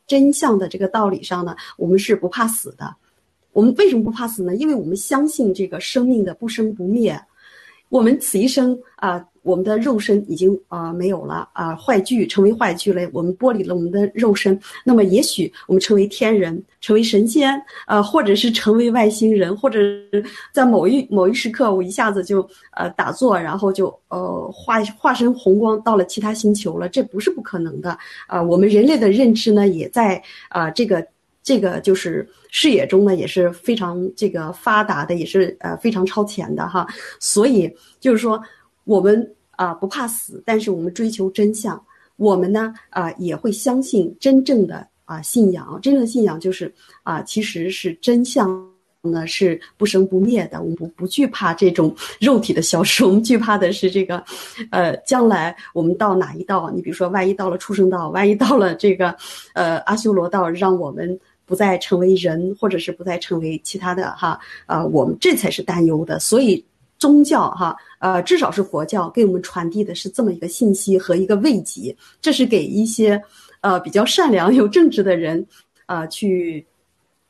[0.07, 2.95] 真相的这个道理上呢，我们是不怕死的。
[3.53, 4.57] 我们为什么不怕死呢？
[4.57, 7.19] 因为我们相信这个生命的不生不灭。
[7.89, 13.03] 我们此一生啊，我们的肉身已经啊没有了啊，坏具成为坏具了。
[13.13, 19.81] 我们剥离了我们的肉身，那么也许我们成为天人，成为神仙，呃，或者是成为外星人，或者
[20.53, 26.89] 在某一某一时刻，我一下子就呃打坐，然后就呃化化身红光到了其他星球了。
[26.89, 28.43] 这不是不可能的啊。
[28.43, 31.07] 我们人类的认知呢，也在啊这个。
[31.45, 36.87] 这个就是视野中呢，也是非常这个发达的，也是呃非常超前的哈。
[37.19, 37.69] 所以
[37.99, 38.41] 就是说，
[38.85, 41.83] 我们啊不怕死，但是我们追求真相。
[42.17, 46.73] 我们呢啊也会相信真正的啊信仰，真正的信仰就是
[47.03, 48.65] 啊其实是真相
[49.01, 50.61] 呢是不生不灭的。
[50.61, 54.23] 我们不不惧怕这种肉体的消失，我们惧怕的是这个，
[54.71, 56.71] 呃将来我们到哪一道？
[56.71, 59.15] 你比如说，万一到了畜生道，万一到了这个
[59.55, 61.19] 呃阿修罗道，让我们。
[61.45, 66.19] 不再成为人，或者是不再成为其他的哈，啊，我们这才是担忧的。
[66.19, 66.65] 所以
[67.03, 73.21] 宗教哈，呃，至少是佛教给我们传递的是这么一个信息和一个慰藉，这是给一些
[73.61, 75.45] 呃比较善良、有正直的人
[75.87, 76.65] 啊去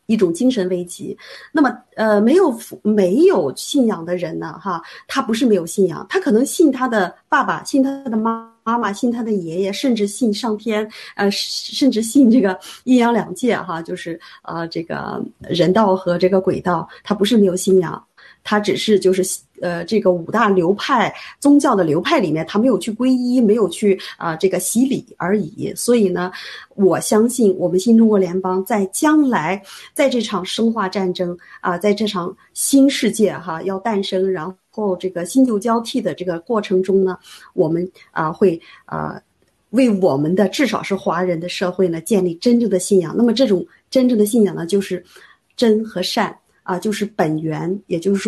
[0.04, 1.16] 一种精神慰藉。
[1.52, 8.52] 那么呃，没有没有信仰的人呢，哈，他不是没有信仰，他可能信他的爸爸，信他的妈。
[8.64, 18.00] 妈妈信他的爷爷，甚至信上天，呃，甚至信这个阴阳两界，哈，就是呃，这个人道和这个鬼道，他不是没有信仰，
[18.44, 19.22] 他只是就是
[19.60, 25.72] 呃，这个五大流派宗教的流派里面，他没有去皈依，没有去啊这个洗礼而已。
[25.76, 26.32] 所以呢，
[26.74, 29.62] 我相信我们新中国联邦在将来，
[29.94, 34.54] 在这场生化战争啊，在这场新世界哈要诞生，然后。
[34.98, 37.18] 这个新旧交替的这个过程中呢，
[37.52, 39.20] 我们啊会啊
[39.68, 43.14] 为我们的至少是华人的社会呢建立真正的信仰。
[43.14, 45.04] 那么这种真正的信仰呢，就是
[45.58, 48.22] 真和善啊，就是本源，也就是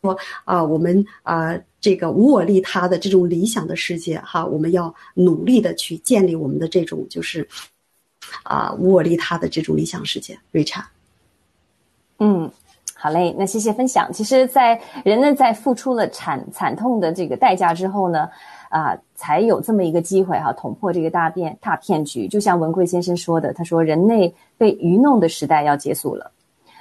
[0.00, 7.48] 说啊，我们啊这个无我利他的这种理想的世界哈，我们要努力的去建立我们的这种就是
[8.42, 10.38] 啊无我利他的这种理想世界。
[10.50, 10.90] 瑞查，
[12.18, 12.50] 嗯。
[13.02, 14.12] 好嘞，那谢谢分享。
[14.12, 18.28] 其实，在人呢在付出了惨惨痛的这个代价之后呢，
[18.68, 22.28] 啊，才有这么一个机会哈，捅破这个大变大骗局。
[22.28, 26.30] 就像文贵先生说的，他说人类被愚弄的时代要结束了。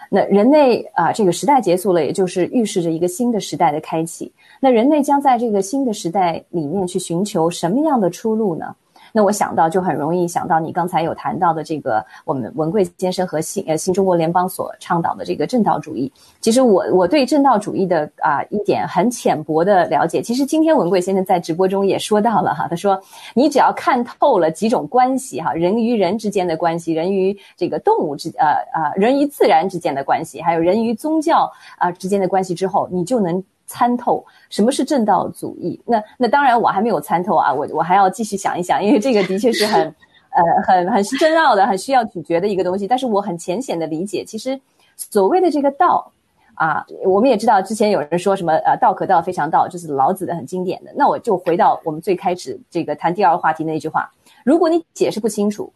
[0.10, 4.32] 那人类啊，这个时代结束了，也就是预示着一个新的时代的开启。
[4.60, 8.76] 那人类将在这个新的时代里面去寻求什么样的出路呢？
[9.12, 16.12] 那我想到就很容易想到你刚才有谈到的这个我们文贵先生和新呃新中国联邦所倡导的这个正道主义。
[16.41, 20.22] 其实我我对正道主义的啊一点很浅薄的了解。
[20.22, 22.99] 其实今天文贵先生在直播中也说到了哈，他说
[23.34, 33.43] 你只要看透了几种关系哈，人与人之间的关系，人与这个动物之呃呃人与自然之间的关系，还有人与宗教啊之间的关系之后，你就能。
[33.70, 35.80] 参透什么是正道主义？
[35.86, 39.82] 那那当然我还没有参透啊，我我还要继续想一想，因为这个的确是很
[40.34, 42.88] 呃很很深奥的，很需要咀嚼的一个东西。
[42.88, 44.59] 但是我很浅显的理解，其实
[44.97, 46.11] 所谓的这个道
[46.55, 50.91] 啊，我们也知道之前有人说什么呃道可道非常道，就是老子的很经典的。
[50.95, 54.11] 那我就回到我们最开始这个谈第二个话题那一句话：
[54.43, 55.72] 如果你解释不清楚。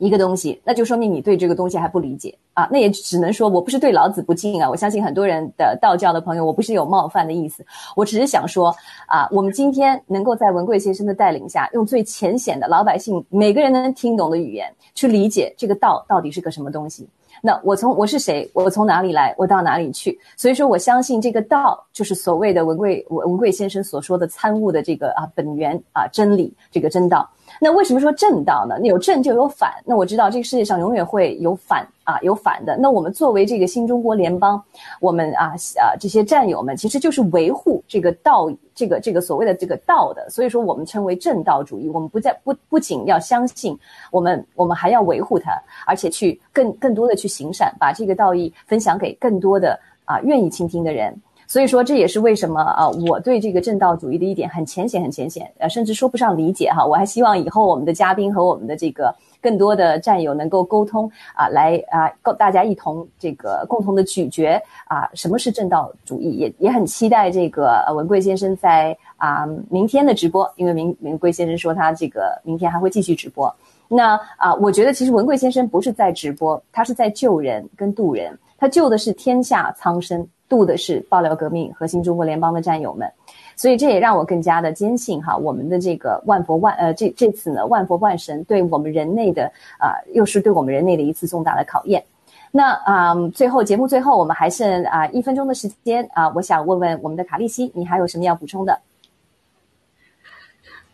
[0.00, 2.66] 一个东西，那就说明你对这个东西还不理解啊。
[2.72, 4.68] 那也只能说我不是对老子不敬啊。
[4.68, 8.74] 我相信很多人的道教的朋友，我不是有冒犯的意思，我只是想说
[9.06, 17.06] 啊，我们今天能够在文贵先生的带领下，用最浅显的老百姓每个人能听懂的语言去理解这个道到底是个什么东西。
[17.42, 20.18] 那我从我是谁，我从哪里来，我到哪里去？
[20.36, 27.28] 所以说，我相信这个道就是所谓的文贵文贵先生所说的参悟的这个啊本源啊真理这个真道。
[27.62, 28.76] 那为什么说正道呢？
[28.80, 29.74] 那有正就有反。
[29.84, 32.74] 那我知道这个世界上永远会有反啊，有反的。
[32.78, 34.60] 那我们作为这个新中国联邦，
[34.98, 40.26] 我们啊啊这些战友们，其实就是维护这个道，这个这个所谓的这个道的。
[40.30, 41.86] 所以说，我们称为正道主义。
[41.90, 43.78] 我们不再不不仅要相信，
[44.10, 45.52] 我们我们还要维护它，
[45.86, 51.14] 而且去更更多的去行善，把这个道义分享给更多的啊愿意倾听的人。
[51.50, 56.86] 所以说，这也是为什么啊，我对这个正道主义的一点很浅显、很浅显，呃，甚至说不上理解哈。
[56.86, 66.30] 我还希望以后我们的嘉宾和我们的这个更多的战友能够沟通啊，来啊，告大家一同这个共同的咀嚼啊，什么是正道主义？
[66.36, 73.52] 也也很期待这个文贵先生在啊明天的直播，因为明明贵先生说他这个明天还会继续直播。
[73.88, 80.24] 那啊，我觉得其实文贵先生不是在直播，他是在救人跟渡人，他救的是天下苍生。
[80.50, 83.10] 度的是爆料革命核心中国联邦的战友们，
[83.56, 89.44] 所以这也让我更加的坚信哈，我们的这个万佛万呃这这次呢万佛万神对我们人类的
[89.78, 92.04] 啊又是对我们人类的一次重大的考验。
[92.50, 98.76] 那啊最后节目最后我们还剩啊一分钟的时间啊，我想问问我们的卡利西，你还有什么要补充的？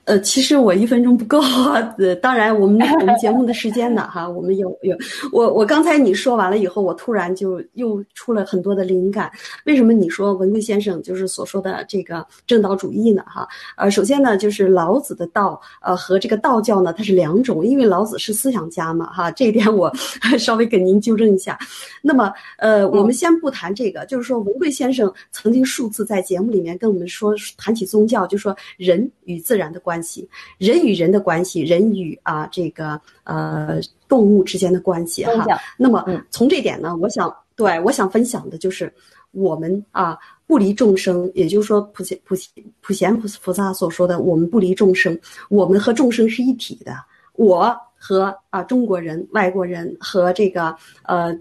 [0.06, 1.94] 呃，其实我一分钟不够啊。
[1.98, 4.96] 呃，当然，我们我们节目的时间呢， 哈，我们有有
[5.32, 9.28] 我我刚才你说完了以后，我突然就又出了很多的灵感。
[9.64, 13.24] 为什么你说文贵先生就是所说的这个正道主义呢？
[13.26, 19.92] 哈，呃，首先呢，就是老子的道，呃，和这个道教呢，它是两种，因为老子是思想家嘛，哈，这一点我
[20.38, 21.58] 稍微给您纠正一下。
[22.00, 29.95] 那么，呃，我们先不谈这个，就是说文贵先生曾经数次在节目里面跟我们说，谈起宗教，就说人与自然的关。
[29.96, 30.28] 关系，
[30.58, 35.46] 人与人的关系，人与啊这个呃动物之间的关系哈。
[35.78, 38.92] 那么从这点呢，我想对我想分享的就是
[39.30, 45.18] 我们啊不离众生，也就是说普贤普贤普贤菩菩萨所说的我们不离众生，
[45.48, 46.94] 我们和众生是一体的。
[47.32, 51.34] 我和啊中国人、外国人和这个呃。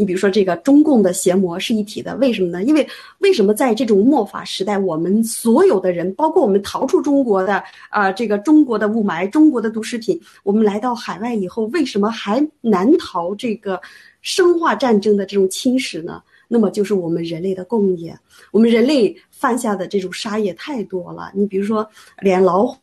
[0.00, 2.62] 你比如说，这个中共的邪魔是一体的，为什么呢？
[2.62, 2.86] 因为
[3.18, 13.80] 为什么在这种末法时代，我们所有的人，包括我们逃出中国的啊，这个中国的雾霾、中国的毒食品，我们来到海外以后，为什么还难逃这个
[14.22, 16.22] 生化战争的这种侵蚀呢？
[16.46, 18.16] 那么就是我们人类的共业，
[18.52, 21.32] 我们人类犯下的这种杀业太多了。
[21.34, 21.84] 你比如说，
[22.20, 22.78] 连老虎。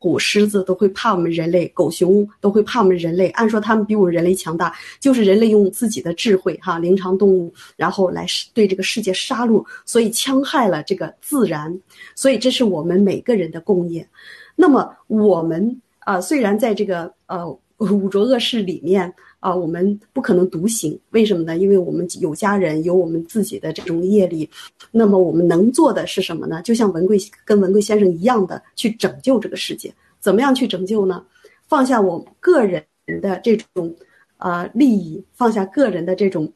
[0.00, 3.28] 虎、狮子都会怕我们人类，狗熊都会怕我们人类。
[3.28, 11.78] 按说他们比我们人类强大，就是人类用自己的智慧，哈，灵长动物，然后来对这个世界杀戮，所以戕害了这个自然。
[12.14, 14.08] 所以这是我们每个人的共业。
[14.56, 17.46] 那么我们啊，虽然在这个呃
[17.76, 19.14] 五浊恶世里面。
[19.40, 21.56] 啊，我们不可能独行，为什么呢？
[21.56, 24.48] 因为我们有家人，有我们自己的这种业力。
[24.92, 26.62] 那么我们能做的是什么呢？
[26.62, 29.92] 就像文贵跟文贵先生一样的，去拯救这个世界。
[30.20, 31.24] 怎么样去拯救呢？
[31.66, 32.84] 放下我个人
[33.22, 33.94] 的这种
[34.36, 36.52] 啊利益，放下个人的这种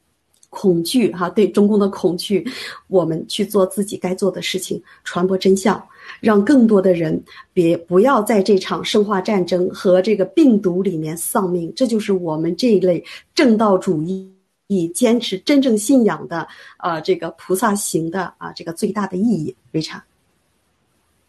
[0.55, 2.47] 恐惧，哈，对中共的恐惧，
[2.87, 5.81] 我们去做自己该做的事情，传播真相。
[6.21, 13.03] 让更多的人别不要在这场生化战争和这个病毒里面丧命，这就是我们这一类
[13.33, 14.31] 正道主义
[14.67, 16.47] 以坚持真正信仰的
[16.77, 19.55] 啊这个菩萨行的啊这个最大的意义。
[19.71, 20.01] 非常。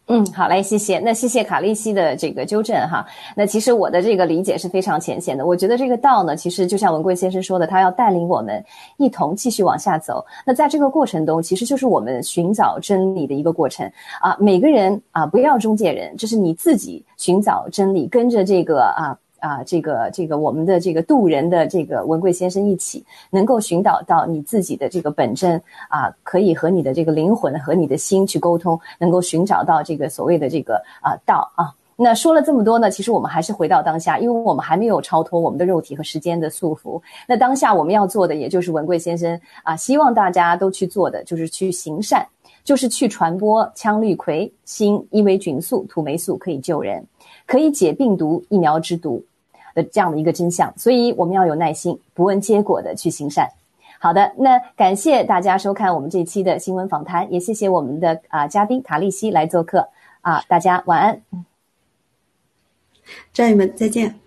[0.09, 0.99] 嗯，好嘞，谢谢。
[0.99, 3.05] 那谢谢卡利西的这个纠正哈。
[3.35, 5.45] 那其实我的这个理解是非常浅显的。
[5.45, 8.63] 我觉得这个道呢，其实就像文贵先生说的，他要带领我们
[8.95, 10.25] 一同继续往下走。
[10.45, 13.85] 那在这个过程中，其实就是我们寻找真理的一个过程
[14.21, 14.37] 啊。
[14.39, 19.17] 每个人啊，不要中介人，就是你自己寻找真理，跟着这个啊。
[19.39, 31.73] 啊，这个这个，我们的这个渡人的这个文贵先生一起，能够寻找到你自己的这个本真啊，可以和你的这个灵魂和你的心去沟通，能够寻找到这个所谓的这个啊道啊。
[31.99, 37.01] 那说了这么多呢，其实我们还是回到当下，因为我们还没有超脱我们的肉体和时间的束缚。
[37.27, 42.23] 那当下我们要做的，也就是文贵先生啊，希望大家都去做的，就是去行善，
[42.63, 47.03] 就是去传播羟氯喹锌伊维菌素土霉素可以救人。
[47.47, 49.23] 可以解病毒疫苗之毒
[49.73, 53.49] 的这样的一个真相，所以我们要有耐心，不问结果的去行善。
[53.99, 59.89] 好的，那感谢大家收看我们这期的新闻访谈，也谢谢我们的啊嘉宾卡利西来做客
[60.21, 61.21] 啊，大家晚安，
[63.33, 64.26] 战友们再见。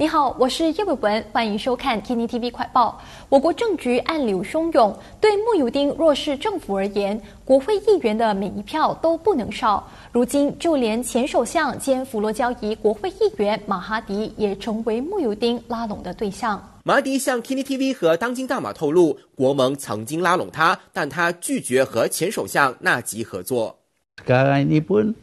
[0.00, 3.02] 你好，我是叶伟文，欢迎收看 Kini TV 快报。
[3.28, 9.90] 我国政局暗流汹涌，对穆尤丁弱势政府而言，国会议员的每一票都不能少。
[10.12, 16.62] 如今，就连前首相兼弗罗交易国会议员马哈迪也成为穆尤丁拉拢的对象。
[16.84, 23.76] 马哈迪向 Kini TV 和当今大马透露，国盟曾经拉拢他，但他拒绝和前首相纳吉合作。
[24.24, 25.16] Sekarang ini pun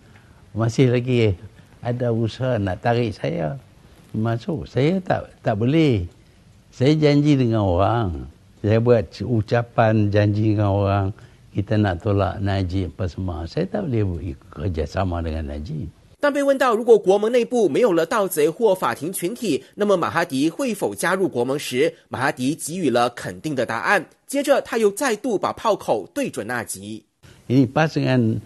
[0.54, 1.36] masih lagi
[1.82, 3.56] ada usaha nak tarik saya
[4.16, 4.66] masuk.
[4.66, 6.08] Saya tak tak boleh.
[6.72, 8.28] Saya janji dengan orang.
[8.64, 11.06] Saya buat ucapan janji dengan orang
[11.56, 13.48] kita nak tolak Najib apa semua.
[13.48, 15.88] Saya tak boleh kerjasama dengan Najib.
[16.20, 24.04] 但被问到如果国盟内部没有了盗贼或法庭群体，那么马哈迪会否加入国盟时，马哈迪给予了肯定的答案。
[24.26, 27.04] 接着，他又再度把炮口对准纳吉。
[27.48, 28.42] Ini pas dengan